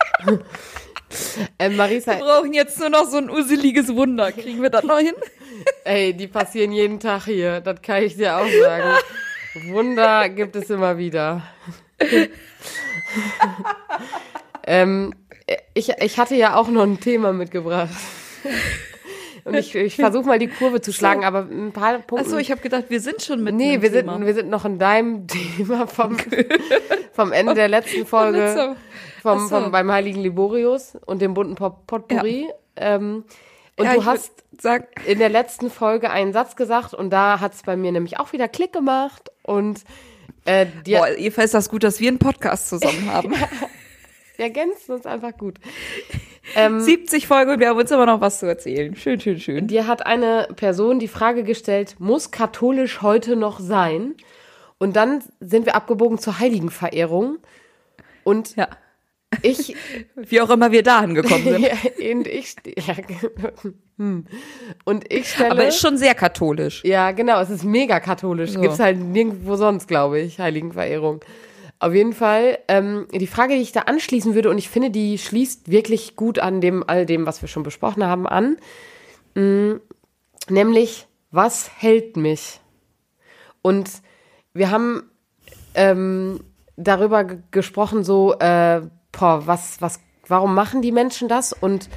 ähm, 1.59 1.77
Marisa, 1.77 2.13
wir 2.13 2.25
brauchen 2.25 2.53
jetzt 2.53 2.79
nur 2.79 2.91
noch 2.91 3.05
so 3.05 3.19
ein 3.19 3.31
useliges 3.31 3.95
Wunder. 3.95 4.33
Kriegen 4.33 4.63
wir 4.63 4.71
das 4.71 4.85
noch 4.85 4.99
hin? 4.99 5.15
Ey, 5.85 6.15
die 6.15 6.27
passieren 6.27 6.73
jeden 6.73 7.01
Tag 7.01 7.25
hier. 7.25 7.61
Das 7.61 7.83
kann 7.83 8.03
ich 8.03 8.17
dir 8.17 8.37
auch 8.37 8.49
sagen. 8.49 8.99
Wunder 9.71 10.29
gibt 10.29 10.57
es 10.57 10.71
immer 10.71 10.97
wieder. 10.99 11.43
ähm, 14.67 15.13
ich, 15.75 15.91
ich 15.91 16.19
hatte 16.19 16.35
ja 16.35 16.57
auch 16.57 16.69
noch 16.69 16.83
ein 16.85 17.01
Thema 17.01 17.33
mitgebracht. 17.33 17.91
Und 19.45 19.55
ich, 19.55 19.75
ich 19.75 19.97
versuche 19.97 20.25
mal 20.25 20.39
die 20.39 20.47
Kurve 20.47 20.81
zu 20.81 20.93
schlagen, 20.93 21.23
so. 21.23 21.27
aber 21.27 21.41
ein 21.51 21.73
paar 21.73 21.99
Punkte. 21.99 22.27
Achso, 22.27 22.39
ich 22.39 22.51
habe 22.51 22.61
gedacht, 22.61 22.85
wir 22.89 23.01
sind 23.01 23.23
schon 23.23 23.43
mit 23.43 23.55
Nee, 23.55 23.83
wir 23.83 23.93
Thema. 23.93 24.15
sind, 24.15 24.27
wir 24.27 24.35
sind 24.35 24.51
noch 24.51 24.65
in 24.65 24.79
deinem 24.79 25.27
Thema 25.57 25.87
vom, 25.87 26.17
vom 27.13 27.33
Ende 27.33 27.55
der 27.55 27.69
letzten 27.69 28.07
Folge. 28.07 28.77
Vom, 29.23 29.49
vom, 29.49 29.71
beim 29.71 29.93
Heiligen 29.93 30.21
Liborius 30.21 30.99
und 31.07 31.23
dem 31.23 31.33
bunten 31.33 31.55
Potpourri. 31.55 32.49
Ja. 32.77 32.97
Ähm, 32.97 33.25
und 33.77 33.85
ja, 33.85 33.95
du 33.95 34.05
hast 34.05 34.33
sagen, 34.61 34.87
in 35.07 35.21
der 35.21 35.29
letzten 35.29 35.71
Folge 35.71 36.11
einen 36.11 36.33
Satz 36.33 36.57
gesagt 36.57 36.93
und 36.93 37.11
da 37.11 37.39
hat 37.39 37.55
es 37.55 37.63
bei 37.63 37.77
mir 37.77 37.93
nämlich 37.93 38.19
auch 38.19 38.33
wieder 38.33 38.49
Klick 38.49 38.73
gemacht 38.73 39.31
und 39.43 39.85
äh, 40.45 40.67
dir 40.85 40.99
Boah, 40.99 41.17
jedenfalls 41.17 41.47
ist 41.47 41.55
das 41.55 41.69
gut, 41.69 41.85
dass 41.85 42.01
wir 42.01 42.09
einen 42.09 42.19
Podcast 42.19 42.69
zusammen 42.69 43.13
haben. 43.13 43.31
wir 44.37 44.45
ergänzen 44.45 44.93
uns 44.93 45.07
einfach 45.07 45.37
gut. 45.37 45.59
Ähm, 46.57 46.81
70 46.81 47.29
Folgen 47.29 47.53
und 47.53 47.61
wir 47.61 47.69
haben 47.69 47.79
uns 47.79 47.93
immer 47.93 48.05
noch 48.05 48.21
was 48.21 48.41
zu 48.41 48.47
erzählen. 48.47 48.97
Schön, 48.97 49.21
schön, 49.21 49.39
schön. 49.39 49.69
Dir 49.69 49.87
hat 49.87 50.05
eine 50.05 50.49
Person 50.57 50.99
die 50.99 51.07
Frage 51.07 51.45
gestellt, 51.45 51.95
muss 52.01 52.33
katholisch 52.33 53.01
heute 53.01 53.37
noch 53.37 53.61
sein? 53.61 54.17
Und 54.79 54.97
dann 54.97 55.23
sind 55.39 55.67
wir 55.67 55.77
abgebogen 55.77 56.19
zur 56.19 56.41
Heiligenverehrung. 56.41 57.39
Und 58.25 58.57
ja. 58.57 58.69
Ich. 59.43 59.75
Wie 60.17 60.41
auch 60.41 60.51
immer 60.51 60.71
wir 60.73 60.83
dahin 60.83 61.15
gekommen 61.15 61.45
sind. 61.45 61.65
und 62.13 62.27
ich. 62.27 62.57
Ja, 62.77 62.95
hm. 63.99 64.27
Und 64.85 65.13
ich 65.13 65.31
stelle. 65.31 65.53
Aber 65.53 65.67
ist 65.67 65.81
schon 65.81 65.97
sehr 65.97 66.15
katholisch. 66.15 66.83
Ja, 66.85 67.13
genau. 67.13 67.41
Es 67.41 67.51
ist 67.51 67.65
mega 67.65 68.01
katholisch. 68.01 68.53
So. 68.53 68.61
Gibt's 68.61 68.79
halt 68.79 68.99
nirgendwo 68.99 69.57
sonst, 69.57 69.89
glaube 69.89 70.21
ich, 70.21 70.39
Heiligenverehrung. 70.39 71.21
Auf 71.79 71.95
jeden 71.95 72.13
Fall, 72.13 72.59
ähm, 72.69 73.09
die 73.13 73.27
Frage, 73.27 73.55
die 73.55 73.61
ich 73.61 73.73
da 73.73 73.81
anschließen 73.81 74.37
würde, 74.37 74.51
und 74.51 74.59
ich 74.59 74.69
finde, 74.69 74.91
die 74.91 75.19
schließt 75.19 75.69
wirklich 75.69 76.15
gut 76.15 76.39
an 76.39 76.61
dem, 76.61 76.85
all 76.87 77.07
dem, 77.07 77.27
was 77.27 77.43
wir 77.43 77.49
schon 77.49 77.65
besprochen 77.65 78.05
haben, 78.05 78.29
an. 78.29 78.57
Mh, 79.35 79.43
mm, 79.43 79.81
nämlich, 80.49 81.09
was 81.33 81.71
hält 81.77 82.17
mich? 82.17 82.61
Und 83.63 83.91
wir 84.55 84.71
haben 84.71 85.11
ähm, 85.75 86.41
darüber 86.77 87.25
gesprochen, 87.25 88.05
so, 88.05 88.35
äh, 88.39 88.83
boah, 89.13 89.47
was, 89.47 89.81
was, 89.81 90.01
warum 90.27 90.55
machen 90.55 90.83
die 90.83 90.93
Menschen 90.93 91.29
das? 91.29 91.53
Und 91.53 91.89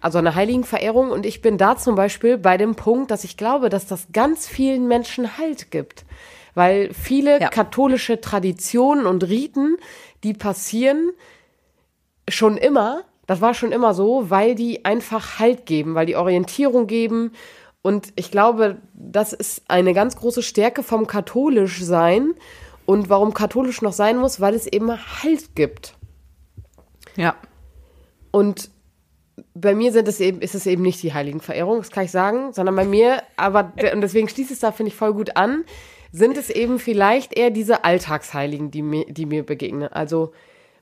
also 0.00 0.18
eine 0.18 0.34
Heiligenverehrung. 0.34 1.10
Und 1.10 1.26
ich 1.26 1.42
bin 1.42 1.58
da 1.58 1.76
zum 1.76 1.96
Beispiel 1.96 2.38
bei 2.38 2.56
dem 2.56 2.76
Punkt, 2.76 3.10
dass 3.10 3.24
ich 3.24 3.36
glaube, 3.36 3.68
dass 3.68 3.86
das 3.86 4.08
ganz 4.12 4.46
vielen 4.46 4.86
Menschen 4.86 5.38
Halt 5.38 5.70
gibt 5.70 6.04
weil 6.58 6.92
viele 6.92 7.40
ja. 7.40 7.48
katholische 7.50 8.20
Traditionen 8.20 9.06
und 9.06 9.22
Riten, 9.28 9.76
die 10.24 10.34
passieren 10.34 11.12
schon 12.28 12.56
immer, 12.56 13.04
das 13.28 13.40
war 13.40 13.54
schon 13.54 13.70
immer 13.70 13.94
so, 13.94 14.28
weil 14.28 14.56
die 14.56 14.84
einfach 14.84 15.38
Halt 15.38 15.66
geben, 15.66 15.94
weil 15.94 16.06
die 16.06 16.16
Orientierung 16.16 16.88
geben. 16.88 17.30
Und 17.80 18.08
ich 18.16 18.32
glaube, 18.32 18.78
das 18.92 19.32
ist 19.32 19.62
eine 19.68 19.94
ganz 19.94 20.16
große 20.16 20.42
Stärke 20.42 20.82
vom 20.82 21.06
katholisch 21.06 21.80
sein. 21.80 22.34
Und 22.86 23.08
warum 23.08 23.34
katholisch 23.34 23.80
noch 23.80 23.92
sein 23.92 24.16
muss, 24.16 24.40
weil 24.40 24.54
es 24.54 24.66
eben 24.66 24.90
Halt 24.90 25.54
gibt. 25.54 25.94
Ja. 27.18 27.34
Und 28.30 28.70
bei 29.54 29.74
mir 29.74 29.92
sind 29.92 30.08
es 30.08 30.20
eben, 30.20 30.40
ist 30.40 30.54
es 30.54 30.66
eben 30.66 30.82
nicht 30.82 31.02
die 31.02 31.12
Heiligenverehrung, 31.12 31.78
das 31.78 31.90
kann 31.90 32.04
ich 32.04 32.10
sagen, 32.10 32.52
sondern 32.52 32.74
bei 32.76 32.84
mir, 32.84 33.22
aber, 33.36 33.72
und 33.92 34.00
deswegen 34.00 34.28
schließt 34.28 34.50
es 34.50 34.60
da, 34.60 34.72
finde 34.72 34.90
ich, 34.90 34.96
voll 34.96 35.12
gut 35.12 35.36
an, 35.36 35.64
sind 36.12 36.36
es 36.36 36.48
eben 36.48 36.78
vielleicht 36.78 37.36
eher 37.36 37.50
diese 37.50 37.84
Alltagsheiligen, 37.84 38.70
die 38.70 38.82
mir, 38.82 39.04
die 39.08 39.26
mir 39.26 39.44
begegnen. 39.44 39.88
Also 39.88 40.32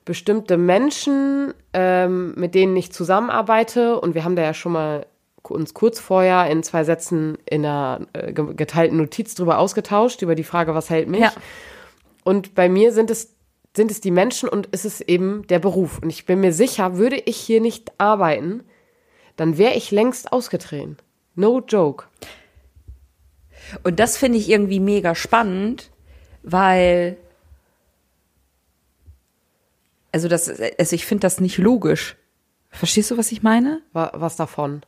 bestimmte 0.05 0.57
Menschen, 0.57 1.53
ähm, 1.73 2.33
mit 2.35 2.55
denen 2.55 2.77
ich 2.77 2.93
zusammenarbeite. 2.93 3.99
Und 3.99 4.15
wir 4.15 4.23
haben 4.23 4.37
da 4.37 4.43
ja 4.43 4.53
schon 4.53 4.71
mal 4.71 5.05
uns 5.43 5.73
kurz 5.73 5.99
vorher 5.99 6.49
in 6.49 6.63
zwei 6.63 6.83
Sätzen 6.83 7.37
in 7.45 7.65
einer 7.65 8.07
äh, 8.13 8.31
geteilten 8.31 8.97
Notiz 8.97 9.35
drüber 9.35 9.59
ausgetauscht, 9.59 10.21
über 10.21 10.35
die 10.35 10.43
Frage, 10.43 10.73
was 10.73 10.89
hält 10.89 11.09
mich. 11.09 11.21
Ja. 11.21 11.33
Und 12.23 12.55
bei 12.55 12.69
mir 12.69 12.91
sind 12.93 13.09
es, 13.09 13.35
sind 13.77 13.91
es 13.91 14.01
die 14.01 14.11
Menschen 14.11 14.49
und 14.49 14.67
ist 14.67 14.83
es 14.83 14.99
eben 14.99 15.47
der 15.47 15.59
Beruf. 15.59 15.99
Und 15.99 16.09
ich 16.09 16.25
bin 16.25 16.41
mir 16.41 16.51
sicher, 16.51 16.97
würde 16.97 17.15
ich 17.15 17.37
hier 17.37 17.61
nicht 17.61 17.93
arbeiten, 17.97 18.65
dann 19.37 19.57
wäre 19.57 19.75
ich 19.75 19.91
längst 19.91 20.33
ausgetreten. 20.33 20.97
No 21.35 21.61
joke. 21.61 22.05
Und 23.83 23.99
das 23.99 24.17
finde 24.17 24.39
ich 24.39 24.49
irgendwie 24.49 24.79
mega 24.79 25.15
spannend, 25.15 25.91
weil 26.43 27.17
also 30.11 30.27
das 30.27 30.49
also 30.49 30.95
ich 30.95 31.05
finde 31.05 31.21
das 31.21 31.39
nicht 31.39 31.57
logisch. 31.57 32.17
Verstehst 32.71 33.11
du, 33.11 33.17
was 33.17 33.31
ich 33.31 33.43
meine? 33.43 33.81
Was 33.93 34.35
davon? 34.35 34.81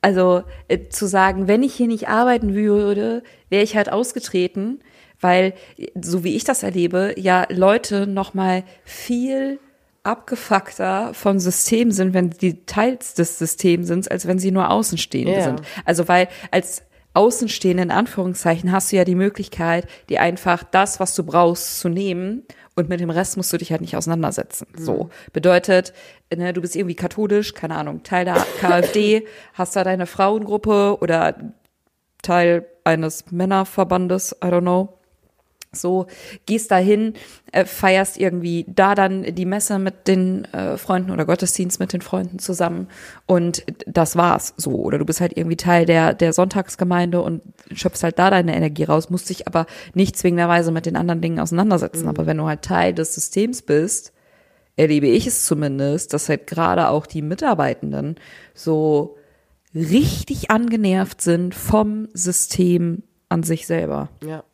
Also 0.00 0.44
äh, 0.68 0.88
zu 0.88 1.06
sagen, 1.06 1.48
wenn 1.48 1.62
ich 1.62 1.74
hier 1.74 1.88
nicht 1.88 2.08
arbeiten 2.08 2.54
würde, 2.54 3.22
wäre 3.50 3.64
ich 3.64 3.76
halt 3.76 3.90
ausgetreten, 3.90 4.80
weil 5.20 5.54
so 6.00 6.24
wie 6.24 6.36
ich 6.36 6.44
das 6.44 6.62
erlebe, 6.62 7.14
ja 7.16 7.46
Leute 7.50 8.06
noch 8.06 8.34
mal 8.34 8.64
viel 8.84 9.58
abgefuckter 10.04 11.12
von 11.12 11.38
System 11.38 11.92
sind, 11.92 12.14
wenn 12.14 12.30
die 12.30 12.64
Teils 12.64 13.14
des 13.14 13.38
Systems 13.38 13.88
sind, 13.88 14.10
als 14.10 14.26
wenn 14.26 14.38
sie 14.38 14.50
nur 14.50 14.70
Außenstehende 14.70 15.32
yeah. 15.32 15.44
sind. 15.44 15.62
Also 15.84 16.08
weil 16.08 16.28
als 16.50 16.82
Außenstehende 17.14 17.82
in 17.82 17.90
Anführungszeichen 17.90 18.72
hast 18.72 18.92
du 18.92 18.96
ja 18.96 19.04
die 19.04 19.14
Möglichkeit, 19.14 19.86
dir 20.08 20.22
einfach 20.22 20.62
das, 20.62 21.00
was 21.00 21.14
du 21.14 21.24
brauchst, 21.24 21.80
zu 21.80 21.88
nehmen 21.88 22.44
und 22.74 22.88
mit 22.88 23.00
dem 23.00 23.10
Rest 23.10 23.36
musst 23.36 23.52
du 23.52 23.58
dich 23.58 23.70
halt 23.70 23.80
nicht 23.80 23.96
auseinandersetzen. 23.96 24.66
Mhm. 24.72 24.84
So 24.84 25.10
bedeutet, 25.32 25.92
ne, 26.34 26.52
du 26.52 26.60
bist 26.60 26.76
irgendwie 26.76 26.94
katholisch, 26.94 27.54
keine 27.54 27.74
Ahnung, 27.74 28.02
Teil 28.02 28.24
der 28.24 28.46
KfD, 28.60 29.26
hast 29.54 29.74
da 29.74 29.84
deine 29.84 30.06
Frauengruppe 30.06 30.98
oder 31.00 31.34
Teil 32.22 32.66
eines 32.84 33.30
Männerverbandes, 33.30 34.36
I 34.42 34.46
don't 34.46 34.60
know 34.60 34.97
so 35.80 36.06
gehst 36.46 36.70
dahin, 36.70 37.14
äh, 37.52 37.64
feierst 37.64 38.18
irgendwie 38.18 38.64
da 38.68 38.94
dann 38.94 39.22
die 39.22 39.44
Messe 39.44 39.78
mit 39.78 40.08
den 40.08 40.44
äh, 40.52 40.76
Freunden 40.76 41.10
oder 41.10 41.24
Gottesdienst 41.24 41.80
mit 41.80 41.92
den 41.92 42.00
Freunden 42.00 42.38
zusammen 42.38 42.88
und 43.26 43.64
das 43.86 44.16
war's 44.16 44.54
so 44.56 44.72
oder 44.72 44.98
du 44.98 45.04
bist 45.04 45.20
halt 45.20 45.36
irgendwie 45.36 45.56
Teil 45.56 45.86
der 45.86 46.14
der 46.14 46.32
Sonntagsgemeinde 46.32 47.20
und 47.20 47.42
schöpfst 47.72 48.02
halt 48.02 48.18
da 48.18 48.30
deine 48.30 48.56
Energie 48.56 48.84
raus, 48.84 49.10
musst 49.10 49.30
dich 49.30 49.46
aber 49.46 49.66
nicht 49.94 50.16
zwingenderweise 50.16 50.72
mit 50.72 50.86
den 50.86 50.96
anderen 50.96 51.20
Dingen 51.20 51.40
auseinandersetzen, 51.40 52.02
mhm. 52.02 52.08
aber 52.08 52.26
wenn 52.26 52.38
du 52.38 52.46
halt 52.46 52.62
Teil 52.62 52.94
des 52.94 53.14
Systems 53.14 53.62
bist, 53.62 54.12
erlebe 54.78 55.08
ich 55.08 55.26
es 55.26 55.44
zumindest, 55.44 56.12
dass 56.14 56.28
halt 56.28 56.46
gerade 56.46 56.88
auch 56.88 57.06
die 57.06 57.22
Mitarbeitenden 57.22 58.16
so 58.54 59.16
richtig 59.74 60.50
angenervt 60.50 61.20
sind 61.20 61.54
vom 61.54 62.08
System 62.14 63.02
an 63.28 63.42
sich 63.42 63.66
selber. 63.66 64.08
Ja. 64.24 64.44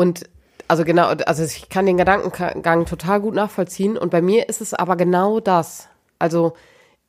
Und 0.00 0.30
also 0.66 0.84
genau, 0.84 1.08
also 1.08 1.44
ich 1.44 1.68
kann 1.68 1.84
den 1.84 1.98
Gedankengang 1.98 2.86
total 2.86 3.20
gut 3.20 3.34
nachvollziehen. 3.34 3.98
Und 3.98 4.10
bei 4.10 4.22
mir 4.22 4.48
ist 4.48 4.62
es 4.62 4.72
aber 4.72 4.96
genau 4.96 5.40
das. 5.40 5.88
Also 6.18 6.54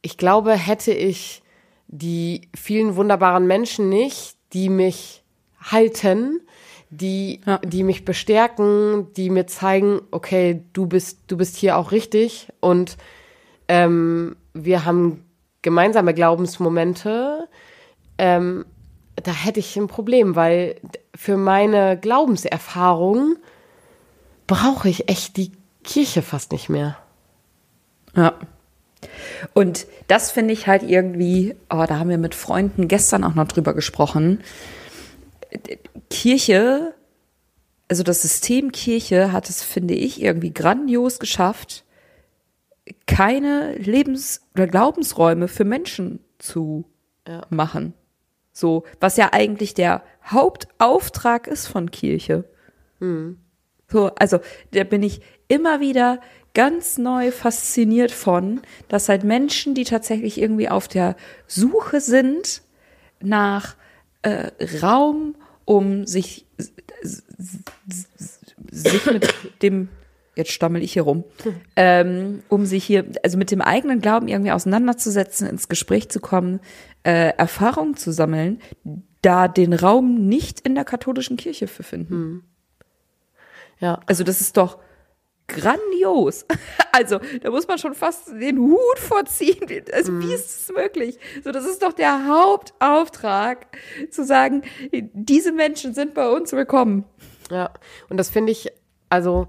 ich 0.02 0.18
glaube, 0.18 0.52
hätte 0.56 0.92
ich 0.92 1.42
die 1.88 2.50
vielen 2.54 2.98
wunderbaren 2.98 3.48
Menschen 3.48 3.88
nicht, 3.88 4.36
die 4.52 4.68
mich 4.68 5.24
halten, 5.62 6.42
die, 6.90 7.40
ja. 7.46 7.60
die 7.60 7.84
mich 7.84 8.04
bestärken, 8.04 9.14
die 9.14 9.30
mir 9.30 9.48
zeigen, 9.48 10.02
okay, 10.12 10.62
du 10.74 10.86
bist, 10.86 11.20
du 11.28 11.38
bist 11.38 11.56
hier 11.56 11.78
auch 11.78 11.94
richtig 11.94 12.50
und 12.60 12.98
ähm, 13.70 14.36
wir 14.54 14.84
haben 14.84 15.24
gemeinsame 15.62 16.14
Glaubensmomente. 16.14 17.48
Ähm, 18.18 18.66
da 19.16 19.32
hätte 19.32 19.60
ich 19.60 19.76
ein 19.78 19.88
Problem, 19.88 20.36
weil 20.36 20.76
für 21.16 21.38
meine 21.38 21.98
Glaubenserfahrung 21.98 23.38
brauche 24.48 24.90
ich 24.90 25.10
echt 25.10 25.38
die 25.38 25.52
Kirche 25.84 26.22
fast 26.22 26.52
nicht 26.52 26.70
mehr. 26.70 26.98
Ja. 28.16 28.34
Und 29.54 29.88
das 30.08 30.32
finde 30.32 30.54
ich 30.54 30.68
halt 30.68 30.84
irgendwie, 30.84 31.56
oh, 31.70 31.86
da 31.88 32.00
haben 32.00 32.10
wir 32.10 32.18
mit 32.18 32.36
Freunden 32.36 32.88
gestern 32.88 33.24
auch 33.24 33.34
noch 33.34 33.48
drüber 33.48 33.74
gesprochen. 33.74 34.42
Kirche, 36.10 36.94
also 37.88 38.04
das 38.04 38.22
System 38.22 38.72
Kirche 38.72 39.32
hat 39.32 39.50
es, 39.50 39.64
finde 39.64 39.96
ich, 39.96 40.22
irgendwie 40.22 40.54
grandios 40.54 41.20
geschafft, 41.20 41.84
keine 43.08 43.76
Lebens- 43.76 44.42
oder 44.54 44.68
Glaubensräume 44.68 45.48
für 45.48 45.66
Menschen 45.66 46.20
zu 46.38 46.86
ja. 47.28 47.42
machen. 47.50 47.94
So, 48.54 48.84
was 49.00 49.18
ja 49.18 49.30
eigentlich 49.32 49.74
der 49.74 50.04
Hauptauftrag 50.26 51.48
ist 51.48 51.68
von 51.68 51.92
Kirche. 51.92 52.46
Mhm. 53.00 53.38
So, 53.88 54.08
also 54.16 54.40
da 54.72 54.84
bin 54.84 55.04
ich 55.04 55.22
immer 55.48 55.80
wieder 55.80 56.20
ganz 56.54 56.98
neu 56.98 57.32
fasziniert 57.32 58.12
von, 58.12 58.62
dass 58.88 59.10
halt 59.10 59.24
Menschen, 59.24 59.74
die 59.74 59.84
tatsächlich 59.84 60.40
irgendwie 60.40 60.70
auf 60.70 60.88
der 60.88 61.16
Suche 61.48 62.02
sind 62.02 62.62
nach 63.22 63.76
äh, 64.22 64.52
Raum, 64.82 65.36
um 65.66 66.06
sich, 66.06 66.46
sich 68.70 69.06
mit 69.06 69.34
dem 69.62 69.90
jetzt 70.36 70.52
stammel 70.52 70.82
ich 70.82 70.94
hier 70.94 71.04
rum, 71.04 71.24
ähm, 71.76 72.42
um 72.48 72.66
sich 72.66 72.86
hier, 72.86 73.06
also 73.24 73.38
mit 73.38 73.52
dem 73.52 73.62
eigenen 73.62 74.00
Glauben 74.00 74.28
irgendwie 74.28 74.52
auseinanderzusetzen, 74.52 75.48
ins 75.48 75.68
Gespräch 75.68 76.10
zu 76.10 76.20
kommen, 76.20 76.62
äh, 77.04 77.34
Erfahrungen 77.38 77.96
zu 77.96 78.12
sammeln, 78.12 78.62
da 79.22 79.48
den 79.48 79.74
Raum 79.74 80.28
nicht 80.28 80.62
in 80.62 80.76
der 80.76 80.86
katholischen 80.86 81.38
Kirche 81.38 81.68
für 81.68 81.84
finden. 81.84 82.14
Hm. 82.14 82.44
Ja. 83.80 84.00
Also 84.06 84.24
das 84.24 84.42
ist 84.42 84.58
doch 84.58 84.78
grandios. 85.48 86.46
Also 86.94 87.22
da 87.42 87.50
muss 87.52 87.70
man 87.70 87.78
schon 87.78 87.94
fast 87.94 88.28
den 88.34 88.60
Hut 88.60 89.00
vorziehen. 89.00 89.66
Also 89.94 90.12
mhm. 90.12 90.24
wie 90.24 90.34
ist 90.34 90.64
es 90.64 90.76
möglich? 90.76 91.18
So, 91.42 91.54
das 91.54 91.64
ist 91.64 91.82
doch 91.82 91.94
der 91.94 92.28
Hauptauftrag, 92.28 93.66
zu 94.10 94.26
sagen, 94.26 94.64
diese 94.92 95.54
Menschen 95.54 95.94
sind 95.94 96.14
bei 96.14 96.30
uns 96.30 96.52
willkommen. 96.52 97.06
Ja, 97.50 97.72
und 98.10 98.18
das 98.18 98.30
finde 98.30 98.52
ich, 98.52 98.74
also 99.08 99.48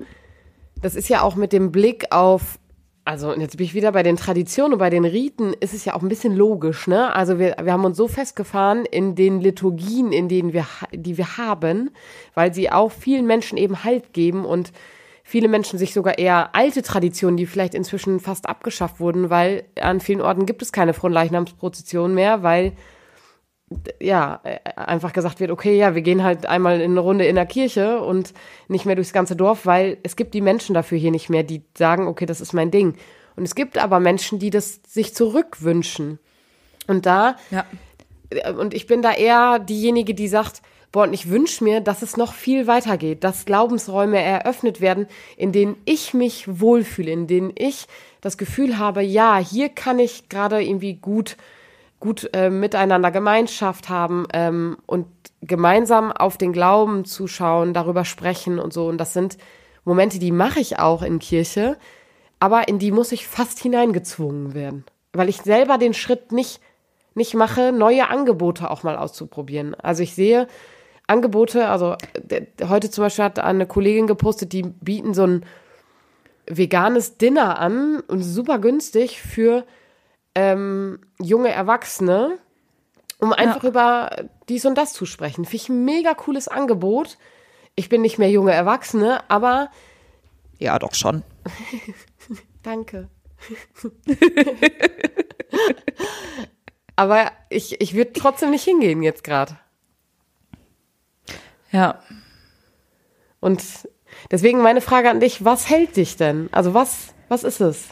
das 0.81 0.95
ist 0.95 1.09
ja 1.09 1.23
auch 1.23 1.35
mit 1.35 1.53
dem 1.53 1.73
Blick 1.73 2.13
auf, 2.13 2.61
also 3.05 3.35
jetzt 3.35 3.57
bin 3.57 3.67
ich 3.67 3.75
wieder 3.75 3.93
bei 3.93 4.03
den 4.03 4.17
Traditionen 4.17 4.75
und 4.75 4.79
bei 4.79 4.91
den 4.91 5.05
Riten, 5.05 5.55
ist 5.59 5.75
es 5.75 5.85
ja 5.85 5.95
auch 5.95 6.03
ein 6.03 6.09
bisschen 6.09 6.37
logisch, 6.37 6.87
ne? 6.87 7.15
Also 7.15 7.39
wir, 7.39 7.57
wir 7.61 7.73
haben 7.73 7.85
uns 7.85 7.97
so 7.97 8.07
festgefahren 8.07 8.85
in 8.85 9.17
den 9.17 9.41
Liturgien, 9.41 10.13
in 10.13 10.29
denen 10.29 10.53
wir, 10.53 10.67
die 10.93 11.19
wir 11.19 11.37
haben, 11.37 11.91
weil 12.35 12.55
sie 12.55 12.71
auch 12.71 12.93
vielen 12.93 13.27
Menschen 13.27 13.59
eben 13.59 13.83
Halt 13.83 14.13
geben 14.13 14.45
und 14.45 14.73
viele 15.25 15.49
Menschen 15.49 15.79
sich 15.79 15.95
sogar 15.95 16.19
eher 16.19 16.55
alte 16.55 16.83
Traditionen, 16.83 17.37
die 17.37 17.47
vielleicht 17.47 17.75
inzwischen 17.75 18.21
fast 18.21 18.49
abgeschafft 18.49 19.01
wurden, 19.01 19.31
weil 19.31 19.65
an 19.81 20.01
vielen 20.01 20.21
Orten 20.21 20.47
gibt 20.47 20.63
es 20.63 20.73
keine 20.73 20.95
Fronleichnamsprozession 20.95 22.15
mehr, 22.15 22.43
weil 22.43 22.73
ja, 24.01 24.41
äh, 24.45 24.59
einfach 24.77 25.13
gesagt 25.13 25.41
wird, 25.41 25.51
okay, 25.51 25.77
ja, 25.77 25.95
wir 25.95 26.03
gehen 26.03 26.23
halt 26.23 26.47
einmal 26.47 26.81
in 26.81 26.93
eine 26.93 27.01
Runde 27.01 27.27
in 27.27 27.35
der 27.35 27.47
Kirche 27.47 28.01
und 28.01 28.33
nicht 28.69 28.87
mehr 28.87 28.95
durchs 28.95 29.13
ganze 29.13 29.37
Dorf, 29.37 29.67
weil 29.67 29.99
es 30.03 30.17
gibt 30.17 30.35
die 30.35 30.41
Menschen 30.41 30.75
dafür 30.75 30.99
hier 30.99 31.11
nicht 31.11 31.31
mehr, 31.31 31.43
die 31.43 31.63
sagen, 31.77 32.07
okay, 32.07 32.27
das 32.27 32.41
ist 32.41 32.53
mein 32.53 32.71
Ding. 32.71 32.97
Und 33.37 33.45
es 33.45 33.55
gibt 33.55 33.79
aber 33.79 34.01
Menschen, 34.01 34.39
die 34.39 34.51
das 34.51 34.81
sich 34.87 35.15
zurückwünschen. 35.15 36.19
Und 36.87 37.07
da, 37.07 37.37
ja. 37.51 37.65
Äh, 38.31 38.53
und 38.53 38.75
ich 38.75 38.87
bin 38.87 39.03
da 39.03 39.13
eher 39.13 39.59
diejenige, 39.59 40.15
die 40.15 40.29
sagt, 40.29 40.63
boah, 40.91 41.05
und 41.05 41.15
ich 41.15 41.31
wünsche 41.31 41.65
mir, 41.65 41.81
dass 41.81 42.03
es 42.03 42.17
noch 42.17 42.35
viel 42.35 42.67
weiter 42.67 42.99
geht, 42.99 43.25
dass 43.25 43.47
Glaubensräume 43.47 44.21
eröffnet 44.21 44.81
werden, 44.81 45.07
in 45.37 45.53
denen 45.53 45.77
ich 45.87 46.13
mich 46.13 46.61
wohlfühle, 46.61 47.11
in 47.11 47.27
denen 47.27 47.53
ich 47.57 47.87
das 48.21 48.37
Gefühl 48.37 48.79
habe, 48.79 49.03
ja, 49.03 49.39
hier 49.39 49.69
kann 49.71 49.99
ich 49.99 50.29
gerade 50.29 50.63
irgendwie 50.63 50.95
gut 50.95 51.37
gut 52.03 52.29
äh, 52.33 52.51
miteinander 52.51 53.13
Gemeinschaft 53.13 53.89
haben 53.89 54.27
ähm, 54.33 54.77
und 54.87 55.07
gemeinsam 55.41 56.11
auf 56.11 56.37
den 56.37 56.53
Glauben 56.53 57.05
zuschauen, 57.05 57.75
darüber 57.75 58.05
sprechen 58.05 58.59
und 58.59 58.73
so. 58.73 58.89
Und 58.89 58.99
das 58.99 59.13
sind 59.13 59.39
Momente, 59.85 60.19
die 60.19 60.33
mache 60.33 60.59
ich 60.59 60.81
auch 60.81 61.03
in 61.03 61.21
Kirche, 61.21 61.79
aber 62.41 62.67
in 62.67 62.81
die 62.81 62.91
muss 62.91 63.13
ich 63.13 63.29
fast 63.29 63.61
hineingezwungen 63.61 64.53
werden, 64.53 64.85
weil 65.13 65.29
ich 65.29 65.43
selber 65.43 65.79
den 65.79 65.95
Schritt 65.95 66.33
nicht, 66.33 66.61
nicht 67.15 67.35
mache, 67.35 67.71
neue 67.71 68.09
Angebote 68.09 68.69
auch 68.69 68.83
mal 68.83 68.97
auszuprobieren. 68.97 69.77
Also 69.77 70.03
ich 70.03 70.17
sehe 70.17 70.49
Angebote, 71.07 71.69
also 71.69 71.95
heute 72.69 72.91
zum 72.91 73.05
Beispiel 73.05 73.25
hat 73.25 73.39
eine 73.39 73.67
Kollegin 73.67 74.09
gepostet, 74.09 74.53
die 74.53 74.63
bieten 74.63 75.15
so 75.15 75.23
ein 75.23 75.47
veganes 76.47 77.17
Dinner 77.17 77.61
an 77.61 78.01
und 78.09 78.23
super 78.23 78.59
günstig 78.59 79.23
für 79.23 79.65
ähm, 80.35 81.01
junge 81.21 81.51
Erwachsene, 81.51 82.39
um 83.19 83.33
einfach 83.33 83.63
ja. 83.63 83.69
über 83.69 84.11
dies 84.49 84.65
und 84.65 84.77
das 84.77 84.93
zu 84.93 85.07
sprechen. 85.07 85.45
Finde 85.45 85.57
ich 85.57 85.69
ein 85.69 85.85
mega 85.85 86.15
cooles 86.15 86.49
Angebot. 86.49 87.19
Ich 87.75 87.89
bin 87.89 88.03
nicht 88.03 88.19
mehr 88.19 88.31
junge 88.31 88.53
Erwachsene, 88.53 89.23
aber. 89.29 89.71
Ja, 90.59 90.79
doch 90.79 90.95
schon. 90.95 91.23
Danke. 92.63 93.09
aber 96.97 97.33
ich, 97.49 97.81
ich 97.81 97.95
würde 97.95 98.13
trotzdem 98.13 98.51
nicht 98.51 98.65
hingehen 98.65 99.03
jetzt 99.03 99.25
gerade. 99.25 99.59
Ja. 101.73 102.01
Und 103.41 103.63
deswegen 104.31 104.61
meine 104.61 104.81
Frage 104.81 105.11
an 105.11 105.21
dich, 105.21 105.45
was 105.45 105.69
hält 105.69 105.97
dich 105.97 106.17
denn? 106.17 106.49
Also 106.53 106.75
was, 106.75 107.15
was 107.29 107.43
ist 107.43 107.61
es? 107.61 107.89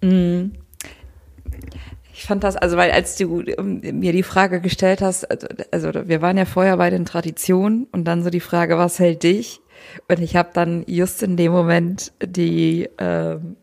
Hm. 0.00 0.52
Ich 2.12 2.24
fand 2.24 2.44
das, 2.44 2.56
also 2.56 2.76
weil 2.76 2.90
als 2.90 3.16
du 3.16 3.42
ähm, 3.42 3.80
mir 3.98 4.12
die 4.12 4.22
Frage 4.22 4.60
gestellt 4.60 5.02
hast, 5.02 5.24
also, 5.30 5.46
also 5.70 6.08
wir 6.08 6.22
waren 6.22 6.36
ja 6.36 6.44
vorher 6.44 6.76
bei 6.76 6.90
den 6.90 7.04
Traditionen 7.04 7.86
und 7.92 8.04
dann 8.04 8.22
so 8.22 8.30
die 8.30 8.40
Frage, 8.40 8.78
was 8.78 8.98
hält 8.98 9.22
dich? 9.22 9.60
Und 10.08 10.20
ich 10.20 10.36
habe 10.36 10.50
dann 10.52 10.84
just 10.86 11.22
in 11.22 11.36
dem 11.36 11.52
Moment 11.52 12.12
die, 12.22 12.88
ähm, 12.98 13.56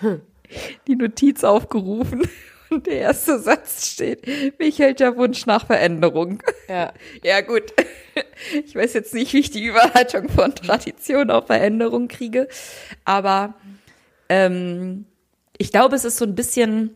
die 0.86 0.96
Notiz 0.96 1.44
aufgerufen 1.44 2.22
und 2.70 2.86
der 2.86 3.00
erste 3.00 3.38
Satz 3.38 3.92
steht, 3.92 4.26
mich 4.58 4.78
hält 4.78 5.00
der 5.00 5.16
Wunsch 5.16 5.46
nach 5.46 5.66
Veränderung. 5.66 6.42
Ja. 6.68 6.92
Ja, 7.22 7.40
gut. 7.40 7.72
Ich 8.64 8.74
weiß 8.74 8.94
jetzt 8.94 9.12
nicht, 9.12 9.32
wie 9.34 9.40
ich 9.40 9.50
die 9.50 9.64
Überleitung 9.64 10.28
von 10.30 10.54
Tradition 10.54 11.30
auf 11.30 11.46
Veränderung 11.46 12.08
kriege, 12.08 12.48
aber 13.04 13.54
ähm, 14.28 15.06
ich 15.58 15.70
glaube, 15.70 15.96
es 15.96 16.04
ist 16.04 16.18
so 16.18 16.24
ein 16.24 16.34
bisschen, 16.34 16.90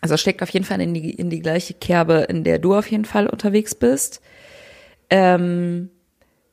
also 0.00 0.16
steckt 0.16 0.42
auf 0.42 0.50
jeden 0.50 0.64
Fall 0.64 0.80
in 0.80 0.94
die, 0.94 1.10
in 1.10 1.30
die 1.30 1.40
gleiche 1.40 1.74
Kerbe, 1.74 2.26
in 2.28 2.44
der 2.44 2.58
du 2.58 2.74
auf 2.74 2.90
jeden 2.90 3.04
Fall 3.04 3.26
unterwegs 3.26 3.74
bist. 3.74 4.20
Ähm, 5.10 5.90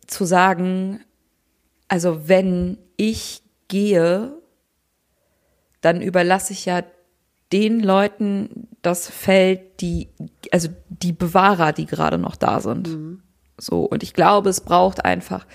zu 0.07 0.25
sagen, 0.25 0.99
also 1.87 2.27
wenn 2.27 2.77
ich 2.97 3.41
gehe, 3.67 4.33
dann 5.81 6.01
überlasse 6.01 6.53
ich 6.53 6.65
ja 6.65 6.83
den 7.51 7.79
Leuten 7.79 8.67
das 8.81 9.09
Feld, 9.09 9.81
die, 9.81 10.09
also 10.51 10.69
die 10.89 11.13
Bewahrer, 11.13 11.71
die 11.71 11.85
gerade 11.85 12.17
noch 12.17 12.35
da 12.35 12.59
sind. 12.59 12.89
Mhm. 12.89 13.23
So, 13.59 13.85
und 13.85 14.03
ich 14.03 14.13
glaube, 14.13 14.49
es 14.49 14.61
braucht 14.61 15.05
einfach 15.05 15.45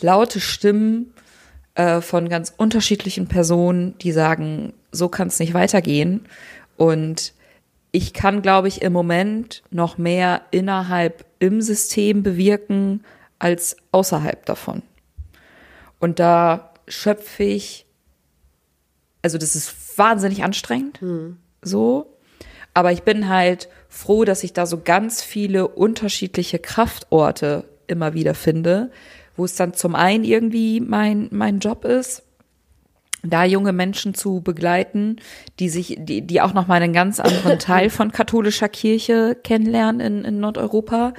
laute 0.00 0.40
Stimmen 0.40 1.11
äh, 1.74 2.00
von 2.00 2.28
ganz 2.28 2.52
unterschiedlichen 2.56 3.28
Personen, 3.28 3.96
die 3.98 4.12
sagen, 4.12 4.72
so 4.90 5.08
kann 5.08 5.28
es 5.28 5.38
nicht 5.38 5.54
weitergehen. 5.54 6.26
Und 6.76 7.32
ich 7.92 8.12
kann, 8.12 8.42
glaube 8.42 8.68
ich, 8.68 8.82
im 8.82 8.92
Moment 8.92 9.62
noch 9.70 9.98
mehr 9.98 10.42
innerhalb 10.50 11.24
im 11.38 11.60
System 11.60 12.22
bewirken 12.22 13.04
als 13.38 13.76
außerhalb 13.90 14.44
davon. 14.46 14.82
Und 15.98 16.18
da 16.18 16.72
schöpfe 16.88 17.44
ich, 17.44 17.86
also 19.22 19.38
das 19.38 19.54
ist 19.54 19.98
wahnsinnig 19.98 20.42
anstrengend, 20.42 21.00
hm. 21.00 21.36
so. 21.60 22.18
Aber 22.74 22.92
ich 22.92 23.02
bin 23.02 23.28
halt 23.28 23.68
froh, 23.88 24.24
dass 24.24 24.42
ich 24.42 24.52
da 24.52 24.64
so 24.64 24.80
ganz 24.80 25.22
viele 25.22 25.68
unterschiedliche 25.68 26.58
Kraftorte 26.58 27.64
immer 27.86 28.14
wieder 28.14 28.34
finde, 28.34 28.90
wo 29.36 29.44
es 29.44 29.54
dann 29.54 29.74
zum 29.74 29.94
einen 29.94 30.24
irgendwie 30.24 30.80
mein, 30.80 31.28
mein 31.30 31.58
Job 31.58 31.84
ist, 31.84 32.22
da 33.24 33.44
junge 33.44 33.72
Menschen 33.72 34.14
zu 34.14 34.40
begleiten, 34.40 35.16
die 35.60 35.68
sich, 35.68 35.96
die, 36.00 36.22
die 36.22 36.40
auch 36.40 36.54
noch 36.54 36.66
mal 36.66 36.82
einen 36.82 36.92
ganz 36.92 37.20
anderen 37.20 37.58
Teil 37.60 37.88
von 37.88 38.10
katholischer 38.10 38.68
Kirche 38.68 39.36
kennenlernen 39.42 40.00
in, 40.00 40.24
in 40.24 40.40
Nordeuropa, 40.40 41.14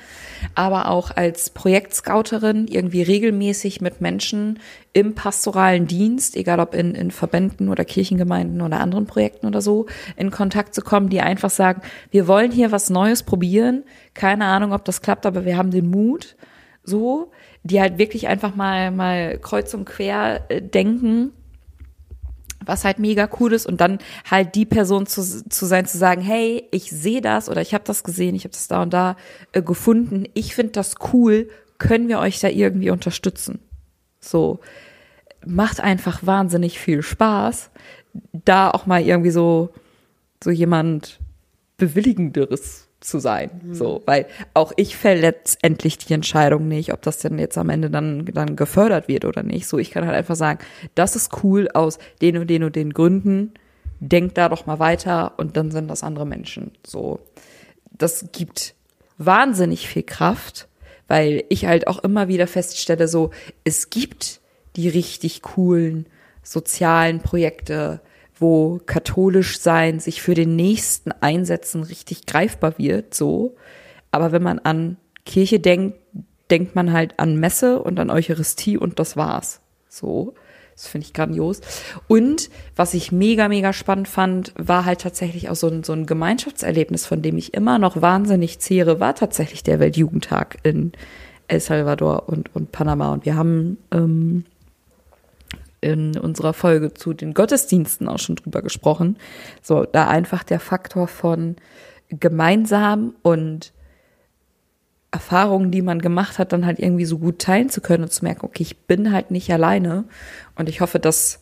aber 0.53 0.89
auch 0.89 1.11
als 1.11 1.49
Projektscouterin 1.51 2.67
irgendwie 2.67 3.03
regelmäßig 3.03 3.79
mit 3.79 4.01
Menschen 4.01 4.59
im 4.91 5.15
pastoralen 5.15 5.87
Dienst, 5.87 6.35
egal 6.35 6.59
ob 6.59 6.75
in, 6.75 6.93
in 6.93 7.09
Verbänden 7.09 7.69
oder 7.69 7.85
Kirchengemeinden 7.85 8.61
oder 8.61 8.81
anderen 8.81 9.05
Projekten 9.05 9.47
oder 9.47 9.61
so, 9.61 9.85
in 10.17 10.29
Kontakt 10.29 10.75
zu 10.75 10.81
kommen, 10.81 11.09
die 11.09 11.21
einfach 11.21 11.49
sagen, 11.49 11.81
wir 12.11 12.27
wollen 12.27 12.51
hier 12.51 12.71
was 12.71 12.89
Neues 12.89 13.23
probieren, 13.23 13.83
keine 14.13 14.45
Ahnung, 14.45 14.73
ob 14.73 14.83
das 14.85 15.01
klappt, 15.01 15.25
aber 15.25 15.45
wir 15.45 15.57
haben 15.57 15.71
den 15.71 15.89
Mut, 15.89 16.35
so, 16.83 17.31
die 17.63 17.79
halt 17.79 17.97
wirklich 17.97 18.27
einfach 18.27 18.55
mal, 18.55 18.91
mal 18.91 19.37
kreuz 19.39 19.73
und 19.73 19.85
quer 19.85 20.45
äh, 20.49 20.61
denken 20.61 21.31
was 22.65 22.85
halt 22.85 22.99
mega 22.99 23.29
cool 23.39 23.53
ist 23.53 23.65
und 23.65 23.81
dann 23.81 23.99
halt 24.29 24.55
die 24.55 24.65
Person 24.65 25.05
zu, 25.05 25.21
zu 25.21 25.65
sein, 25.65 25.85
zu 25.85 25.97
sagen, 25.97 26.21
hey, 26.21 26.67
ich 26.71 26.89
sehe 26.89 27.21
das 27.21 27.49
oder 27.49 27.61
ich 27.61 27.73
habe 27.73 27.83
das 27.85 28.03
gesehen, 28.03 28.35
ich 28.35 28.43
habe 28.43 28.53
das 28.53 28.67
da 28.67 28.81
und 28.81 28.93
da 28.93 29.15
äh, 29.51 29.61
gefunden, 29.61 30.25
ich 30.33 30.55
finde 30.55 30.73
das 30.73 30.95
cool, 31.13 31.49
können 31.77 32.07
wir 32.07 32.19
euch 32.19 32.39
da 32.39 32.47
irgendwie 32.47 32.89
unterstützen? 32.89 33.59
So, 34.19 34.59
macht 35.45 35.81
einfach 35.81 36.25
wahnsinnig 36.25 36.79
viel 36.79 37.01
Spaß, 37.01 37.69
da 38.31 38.71
auch 38.71 38.85
mal 38.85 39.01
irgendwie 39.01 39.31
so, 39.31 39.73
so 40.43 40.49
jemand 40.49 41.19
Bewilligenderes 41.77 42.82
zu 43.03 43.19
sein. 43.19 43.49
Mhm. 43.63 43.73
So, 43.75 44.01
weil 44.05 44.25
auch 44.53 44.71
ich 44.77 44.95
fäll 44.95 45.19
letztendlich 45.19 45.97
die 45.97 46.13
Entscheidung 46.13 46.67
nicht, 46.67 46.93
ob 46.93 47.01
das 47.01 47.19
denn 47.19 47.37
jetzt 47.39 47.57
am 47.57 47.69
Ende 47.69 47.89
dann, 47.89 48.25
dann 48.25 48.55
gefördert 48.55 49.07
wird 49.07 49.25
oder 49.25 49.43
nicht. 49.43 49.67
So, 49.67 49.77
ich 49.77 49.91
kann 49.91 50.05
halt 50.05 50.15
einfach 50.15 50.35
sagen, 50.35 50.59
das 50.95 51.15
ist 51.15 51.43
cool 51.43 51.69
aus 51.73 51.99
den 52.21 52.37
und 52.37 52.49
den 52.49 52.63
und 52.63 52.75
den 52.75 52.93
Gründen. 52.93 53.53
Denkt 53.99 54.37
da 54.37 54.49
doch 54.49 54.65
mal 54.65 54.79
weiter 54.79 55.33
und 55.37 55.55
dann 55.55 55.71
sind 55.71 55.87
das 55.87 56.03
andere 56.03 56.25
Menschen. 56.25 56.71
So, 56.85 57.19
das 57.91 58.25
gibt 58.31 58.75
wahnsinnig 59.17 59.87
viel 59.87 60.03
Kraft, 60.03 60.67
weil 61.07 61.43
ich 61.49 61.65
halt 61.65 61.87
auch 61.87 61.99
immer 61.99 62.27
wieder 62.27 62.47
feststelle, 62.47 63.07
so, 63.07 63.31
es 63.63 63.89
gibt 63.89 64.41
die 64.75 64.89
richtig 64.89 65.41
coolen 65.41 66.07
sozialen 66.41 67.19
Projekte, 67.19 68.01
wo 68.37 68.79
katholisch 68.85 69.59
sein 69.59 69.99
sich 69.99 70.21
für 70.21 70.33
den 70.33 70.55
nächsten 70.55 71.11
Einsätzen 71.11 71.83
richtig 71.83 72.25
greifbar 72.25 72.77
wird, 72.77 73.13
so. 73.13 73.55
Aber 74.11 74.31
wenn 74.31 74.43
man 74.43 74.59
an 74.59 74.97
Kirche 75.25 75.59
denkt, 75.59 75.97
denkt 76.51 76.75
man 76.75 76.93
halt 76.93 77.19
an 77.19 77.37
Messe 77.37 77.81
und 77.81 77.99
an 77.99 78.09
Eucharistie 78.09 78.77
und 78.77 78.99
das 78.99 79.17
war's. 79.17 79.61
So. 79.89 80.33
Das 80.75 80.87
finde 80.87 81.05
ich 81.05 81.13
grandios. 81.13 81.61
Und 82.07 82.49
was 82.75 82.93
ich 82.93 83.11
mega, 83.11 83.47
mega 83.47 83.73
spannend 83.73 84.07
fand, 84.07 84.53
war 84.57 84.85
halt 84.85 85.01
tatsächlich 85.01 85.49
auch 85.49 85.55
so 85.55 85.67
ein, 85.67 85.83
so 85.83 85.93
ein 85.93 86.05
Gemeinschaftserlebnis, 86.05 87.05
von 87.05 87.21
dem 87.21 87.37
ich 87.37 87.53
immer 87.53 87.77
noch 87.77 88.01
wahnsinnig 88.01 88.59
zehre, 88.59 88.99
war 88.99 89.13
tatsächlich 89.15 89.63
der 89.63 89.79
Weltjugendtag 89.79 90.57
in 90.63 90.91
El 91.47 91.59
Salvador 91.59 92.27
und, 92.27 92.55
und 92.55 92.71
Panama. 92.71 93.13
Und 93.13 93.25
wir 93.25 93.35
haben 93.35 93.77
ähm, 93.91 94.45
in 95.83 96.17
unserer 96.17 96.53
Folge 96.53 96.93
zu 96.93 97.13
den 97.13 97.33
Gottesdiensten 97.33 98.07
auch 98.07 98.19
schon 98.19 98.35
drüber 98.35 98.61
gesprochen. 98.61 99.17
So, 99.61 99.85
da 99.85 100.07
einfach 100.07 100.43
der 100.43 100.59
Faktor 100.59 101.07
von 101.07 101.57
gemeinsam 102.09 103.15
und 103.21 103.73
Erfahrungen, 105.11 105.69
die 105.69 105.83
man 105.83 106.01
gemacht 106.01 106.39
hat, 106.39 106.53
dann 106.53 106.65
halt 106.65 106.79
irgendwie 106.79 107.05
so 107.05 107.19
gut 107.19 107.39
teilen 107.39 107.69
zu 107.69 107.81
können 107.81 108.03
und 108.03 108.11
zu 108.11 108.25
merken, 108.25 108.45
okay, 108.45 108.63
ich 108.63 108.87
bin 108.87 109.11
halt 109.11 109.29
nicht 109.29 109.51
alleine. 109.51 110.05
Und 110.55 110.69
ich 110.69 110.81
hoffe, 110.81 110.99
dass, 110.99 111.39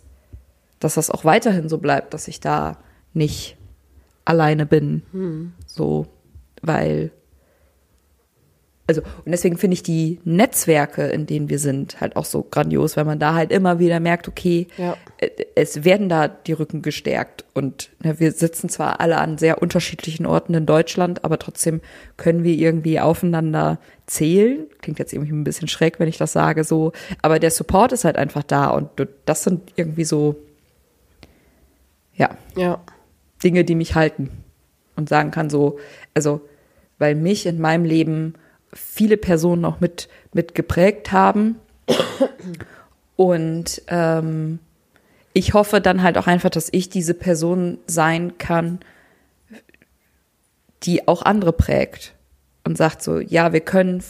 dass 0.80 0.96
das 0.96 1.10
auch 1.10 1.24
weiterhin 1.24 1.70
so 1.70 1.78
bleibt, 1.78 2.14
dass 2.14 2.28
ich 2.28 2.42
da 2.42 2.78
nicht 3.14 3.58
alleine 4.26 4.66
bin. 4.66 5.04
Hm. 5.14 5.54
So, 5.66 6.08
weil 6.62 7.12
also, 8.88 9.02
und 9.02 9.32
deswegen 9.32 9.58
finde 9.58 9.76
ich 9.76 9.84
die 9.84 10.20
Netzwerke, 10.26 11.04
in 11.08 11.26
denen 11.26 11.50
wir 11.50 11.60
sind, 11.60 12.02
halt 12.02 12.16
auch 12.16 12.26
so 12.26 12.44
grandios, 12.44 12.98
weil 12.98 13.06
man 13.06 13.20
da 13.20 13.36
halt 13.36 13.52
immer 13.52 13.80
wieder 13.80 14.00
merkt, 14.00 14.28
okay, 14.28 14.68
ja. 14.78 14.98
Äh, 15.18 15.30
es 15.56 15.84
werden 15.84 16.10
da 16.10 16.28
die 16.28 16.54
Rücken 16.54 16.82
gestärkt. 16.82 17.46
Und 17.54 17.92
ne, 18.04 18.20
wir 18.20 18.32
sitzen 18.32 18.70
zwar 18.70 19.00
alle 19.00 19.18
an 19.18 19.38
sehr 19.38 19.62
unterschiedlichen 19.62 20.26
Orten 20.26 20.54
in 20.54 20.66
Deutschland, 20.66 21.24
aber 21.24 21.40
trotzdem 21.40 21.82
können 22.18 22.44
wir 22.44 22.54
irgendwie 22.56 23.00
aufeinander 23.00 23.80
zählen. 24.08 24.68
Klingt 24.82 25.00
jetzt 25.00 25.14
irgendwie 25.14 25.32
ein 25.32 25.44
bisschen 25.44 25.68
schräg, 25.68 26.00
wenn 26.00 26.10
ich 26.10 26.18
das 26.18 26.34
sage, 26.34 26.64
so. 26.64 26.92
Aber 27.22 27.40
der 27.40 27.52
Support 27.52 27.94
ist 27.94 28.04
halt 28.04 28.18
einfach 28.18 28.44
da 28.44 28.68
und 28.68 28.90
das 29.26 29.44
sind 29.44 29.72
irgendwie 29.76 30.06
so, 30.06 30.36
ja, 32.16 32.32
ja. 32.56 32.82
Dinge, 33.44 33.64
die 33.64 33.76
mich 33.76 33.96
halten 33.96 34.30
und 34.96 35.08
sagen 35.08 35.32
kann, 35.32 35.50
so, 35.50 35.80
also, 36.14 36.42
weil 37.00 37.16
mich 37.16 37.46
in 37.46 37.60
meinem 37.60 37.86
Leben 37.86 38.36
viele 38.74 39.18
Personen 39.18 39.66
auch 39.66 39.80
mit, 39.80 40.08
mit 40.34 40.56
geprägt 40.56 41.12
haben. 41.12 41.58
Und 43.16 43.82
ähm, 43.88 44.60
ich 45.34 45.54
hoffe 45.54 45.82
dann 45.82 46.04
halt 46.04 46.18
auch 46.18 46.28
einfach, 46.28 46.50
dass 46.50 46.70
ich 46.72 46.90
diese 46.90 47.14
Person 47.14 47.78
sein 47.88 48.38
kann, 48.38 48.80
die 50.84 51.08
auch 51.08 51.22
andere 51.22 51.54
prägt 51.54 52.14
und 52.64 52.78
sagt 52.78 53.04
so, 53.04 53.20
ja, 53.20 53.54
wir 53.54 53.62
können 53.62 54.04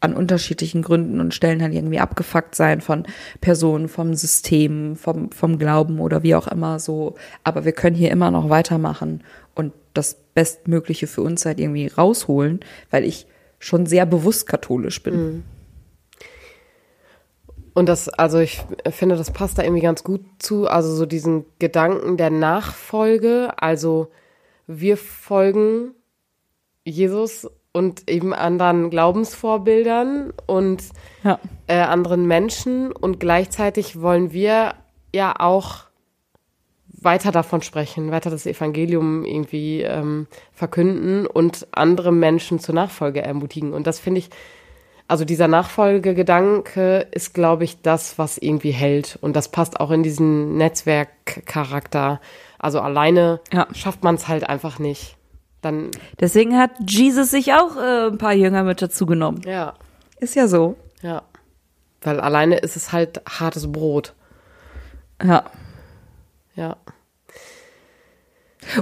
an 0.00 0.14
unterschiedlichen 0.14 0.80
Gründen 0.82 1.20
und 1.20 1.34
Stellen 1.34 1.60
halt 1.60 1.74
irgendwie 1.74 1.98
abgefuckt 1.98 2.54
sein 2.54 2.80
von 2.80 3.04
Personen, 3.42 3.88
vom 3.88 4.14
System, 4.14 4.96
vom, 4.96 5.30
vom 5.30 5.58
Glauben 5.58 6.00
oder 6.00 6.22
wie 6.22 6.34
auch 6.34 6.48
immer 6.48 6.78
so. 6.78 7.16
Aber 7.44 7.66
wir 7.66 7.72
können 7.72 7.96
hier 7.96 8.10
immer 8.10 8.30
noch 8.30 8.48
weitermachen 8.48 9.22
und 9.54 9.74
das 9.92 10.16
Bestmögliche 10.34 11.06
für 11.06 11.20
uns 11.20 11.44
halt 11.44 11.60
irgendwie 11.60 11.88
rausholen, 11.88 12.60
weil 12.90 13.04
ich 13.04 13.26
schon 13.60 13.86
sehr 13.86 14.06
bewusst 14.06 14.48
katholisch 14.48 15.00
bin. 15.02 15.14
Mhm. 15.14 15.44
Und 17.72 17.88
das, 17.88 18.08
also 18.08 18.38
ich 18.38 18.60
finde, 18.90 19.16
das 19.16 19.30
passt 19.30 19.58
da 19.58 19.62
irgendwie 19.62 19.82
ganz 19.82 20.02
gut 20.02 20.22
zu. 20.38 20.66
Also 20.66 20.92
so 20.94 21.06
diesen 21.06 21.44
Gedanken 21.60 22.16
der 22.16 22.30
Nachfolge. 22.30 23.52
Also 23.56 24.10
wir 24.66 24.96
folgen 24.96 25.92
Jesus 26.84 27.48
und 27.72 28.10
eben 28.10 28.34
anderen 28.34 28.90
Glaubensvorbildern 28.90 30.32
und 30.46 30.82
Ja. 31.22 31.38
äh, 31.68 31.78
anderen 31.78 32.26
Menschen 32.26 32.90
und 32.90 33.20
gleichzeitig 33.20 34.00
wollen 34.00 34.32
wir 34.32 34.74
ja 35.14 35.34
auch 35.38 35.84
weiter 37.02 37.32
davon 37.32 37.62
sprechen, 37.62 38.10
weiter 38.10 38.30
das 38.30 38.46
Evangelium 38.46 39.24
irgendwie 39.24 39.82
ähm, 39.82 40.26
verkünden 40.52 41.26
und 41.26 41.66
andere 41.72 42.12
Menschen 42.12 42.58
zur 42.60 42.74
Nachfolge 42.74 43.22
ermutigen. 43.22 43.72
Und 43.72 43.86
das 43.86 43.98
finde 43.98 44.18
ich, 44.20 44.30
also 45.08 45.24
dieser 45.24 45.48
Nachfolgegedanke 45.48 47.06
ist, 47.10 47.34
glaube 47.34 47.64
ich, 47.64 47.82
das, 47.82 48.18
was 48.18 48.38
irgendwie 48.38 48.70
hält. 48.70 49.18
Und 49.20 49.34
das 49.34 49.48
passt 49.50 49.80
auch 49.80 49.90
in 49.90 50.02
diesen 50.02 50.56
Netzwerkcharakter. 50.56 52.20
Also 52.58 52.80
alleine 52.80 53.40
Ja. 53.52 53.66
schafft 53.74 54.04
man 54.04 54.14
es 54.14 54.28
halt 54.28 54.48
einfach 54.48 54.78
nicht. 54.78 55.16
Dann, 55.62 55.90
Deswegen 56.20 56.56
hat 56.58 56.70
Jesus 56.88 57.30
sich 57.30 57.52
auch 57.52 57.76
äh, 57.76 58.06
ein 58.08 58.18
paar 58.18 58.32
Jünger 58.34 58.62
mit 58.62 58.80
dazu 58.82 59.04
genommen. 59.06 59.42
ja, 59.46 59.74
Ist 60.18 60.34
ja 60.34 60.46
so. 60.48 60.76
ja. 61.02 61.22
Weil 62.02 62.18
alleine 62.20 62.56
ist 62.58 62.76
es 62.76 62.92
halt 62.92 63.20
hartes 63.28 63.70
Brot. 63.70 64.14
Ja. 65.22 65.44
Ja. 66.54 66.76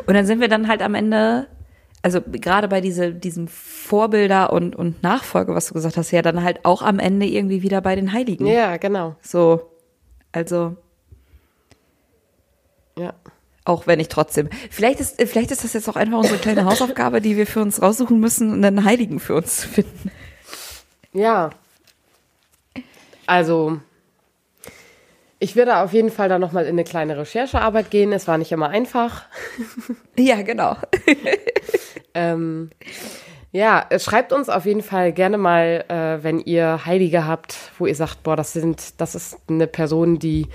Und 0.07 0.15
dann 0.15 0.27
sind 0.27 0.41
wir 0.41 0.49
dann 0.49 0.69
halt 0.69 0.83
am 0.83 0.95
Ende, 0.95 1.47
also 2.03 2.21
gerade 2.21 2.69
bei 2.69 2.81
diese, 2.81 3.13
diesem 3.15 3.49
Vorbilder 3.49 4.53
und, 4.53 4.75
und 4.77 5.03
Nachfolge, 5.03 5.55
was 5.55 5.69
du 5.69 5.75
gesagt 5.75 5.97
hast, 5.97 6.11
ja 6.11 6.23
dann 6.23 6.43
halt 6.43 6.65
auch 6.65 6.83
am 6.83 6.99
Ende 6.99 7.27
irgendwie 7.27 7.63
wieder 7.63 7.81
bei 7.81 7.95
den 7.95 8.13
Heiligen. 8.13 8.47
Ja, 8.47 8.77
genau. 8.77 9.17
So, 9.23 9.71
also 10.33 10.77
Ja. 12.99 13.15
auch 13.65 13.87
wenn 13.87 14.01
ich 14.01 14.09
trotzdem, 14.09 14.49
vielleicht 14.71 14.99
ist, 15.01 15.21
vielleicht 15.23 15.51
ist 15.53 15.63
das 15.65 15.73
jetzt 15.75 15.89
auch 15.89 15.97
einfach 15.97 16.19
unsere 16.19 16.39
kleine 16.39 16.65
Hausaufgabe, 16.67 17.21
die 17.21 17.37
wir 17.37 17.47
für 17.47 17.61
uns 17.63 17.81
raussuchen 17.81 18.19
müssen, 18.19 18.53
um 18.53 18.65
einen 18.65 18.85
Heiligen 18.85 19.21
für 19.21 19.35
uns 19.37 19.59
zu 19.59 19.69
finden. 19.69 20.11
Ja. 21.13 21.51
Also, 23.27 23.81
ich 25.41 25.57
würde 25.57 25.79
auf 25.79 25.93
jeden 25.93 26.11
Fall 26.11 26.29
da 26.29 26.39
nochmal 26.39 26.65
in 26.65 26.71
eine 26.71 26.85
kleine 26.85 27.17
Recherchearbeit 27.17 27.91
gehen. 27.91 28.13
Es 28.13 28.27
war 28.27 28.39
nicht 28.39 28.53
immer 28.53 28.69
einfach. 28.69 29.25
Ja, 30.17 30.43
genau. 30.43 30.77
Ähm, 32.15 32.71
ja, 33.53 33.87
schreibt 33.99 34.33
uns 34.33 34.49
auf 34.49 34.67
jeden 34.67 34.83
Fall 34.83 35.13
gerne 35.13 35.39
mal, 35.39 35.85
äh, 35.89 36.25
wenn 36.25 36.41
ihr 36.41 36.85
Heilige 36.85 37.27
habt, 37.27 37.57
wo 37.79 37.87
ihr 37.87 37.95
sagt, 37.95 38.25
boah, 38.25 38.35
das 38.35 38.55
sind, 38.55 39.01
das 39.01 39.15
ist 39.15 39.39
eine 39.49 39.69
Person, 39.69 40.19
die, 40.19 40.49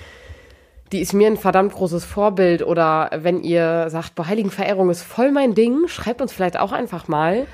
die 0.92 1.00
ist 1.00 1.14
mir 1.14 1.28
ein 1.28 1.38
verdammt 1.38 1.74
großes 1.74 2.04
Vorbild. 2.04 2.64
Oder 2.64 3.12
wenn 3.16 3.44
ihr 3.44 3.90
sagt, 3.90 4.16
boah, 4.16 4.28
Heiligenverehrung 4.28 4.90
ist 4.90 5.04
voll 5.04 5.32
mein 5.32 5.56
Ding, 5.56 5.88
schreibt 5.88 6.22
uns 6.22 6.34
vielleicht 6.34 6.60
auch 6.60 6.74
einfach 6.74 7.08
mal. 7.08 7.48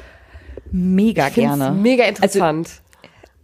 Mega 0.72 1.30
gerne. 1.30 1.72
Mega 1.72 2.06
interessant. 2.06 2.82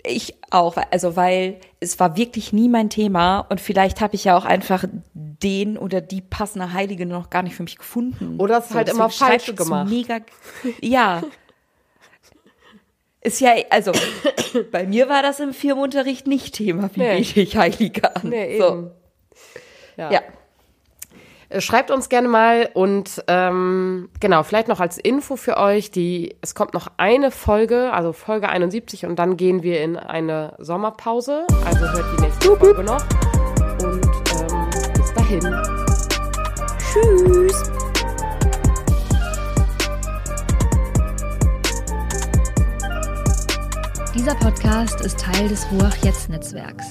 Ich 0.07 0.35
auch, 0.51 0.77
also 0.91 1.15
weil 1.15 1.59
es 1.79 1.99
war 1.99 2.17
wirklich 2.17 2.53
nie 2.53 2.69
mein 2.69 2.89
Thema 2.89 3.39
und 3.49 3.59
vielleicht 3.61 4.01
habe 4.01 4.15
ich 4.15 4.25
ja 4.25 4.37
auch 4.37 4.45
einfach 4.45 4.85
den 5.13 5.77
oder 5.77 6.01
die 6.01 6.21
passende 6.21 6.73
Heilige 6.73 7.05
noch 7.05 7.29
gar 7.29 7.43
nicht 7.43 7.55
für 7.55 7.63
mich 7.63 7.77
gefunden. 7.77 8.39
Oder 8.39 8.59
es 8.59 8.73
halt 8.73 8.89
immer 8.89 9.07
deswegen 9.07 9.29
falsch 9.29 9.55
gemacht. 9.55 9.89
Mega, 9.89 10.19
ja. 10.81 11.23
Ist 13.21 13.41
ja, 13.41 13.53
also 13.71 13.91
bei 14.71 14.85
mir 14.85 15.09
war 15.09 15.23
das 15.23 15.39
im 15.39 15.51
Firmenunterricht 15.51 16.27
nicht 16.27 16.53
Thema, 16.53 16.91
wie 16.93 16.99
Nee. 16.99 17.17
bete 17.17 17.41
ich 17.41 17.57
Heilige 17.57 18.15
an. 18.15 18.29
nee, 18.29 18.59
so. 18.59 18.67
eben. 18.67 18.91
Ja. 19.97 20.11
Ja. 20.11 20.21
Äh, 21.49 21.61
Schreibt 21.61 21.91
uns 21.91 22.09
gerne 22.09 22.27
mal 22.27 22.69
und 22.73 23.23
ähm, 23.27 24.09
genau, 24.19 24.43
vielleicht 24.43 24.67
noch 24.67 24.79
als 24.79 24.97
Info 24.97 25.35
für 25.35 25.57
euch, 25.57 25.91
die, 25.91 26.35
es 26.41 26.55
kommt 26.55 26.73
noch 26.73 26.87
eine 26.97 27.31
Folge, 27.31 27.91
also 27.93 28.13
Folge 28.13 28.49
71 28.49 29.05
und 29.05 29.17
dann 29.17 29.37
gehen 29.37 29.63
wir 29.63 29.81
in 29.81 29.97
eine 29.97 30.55
Sommerpause. 30.59 31.45
Also 31.65 31.81
hört 31.91 32.05
die 32.17 32.21
nächste 32.21 32.55
Folge 32.57 32.83
noch. 32.83 33.03
Und 33.83 34.05
ähm, 34.05 34.69
bis 34.95 35.13
dahin. 35.13 35.41
Tschüss. 36.79 37.63
Dieser 44.15 44.35
Podcast 44.35 45.01
ist 45.01 45.19
Teil 45.19 45.49
des 45.49 45.67
Ruach 45.71 45.95
Jetzt 45.97 46.29
Netzwerks. 46.29 46.85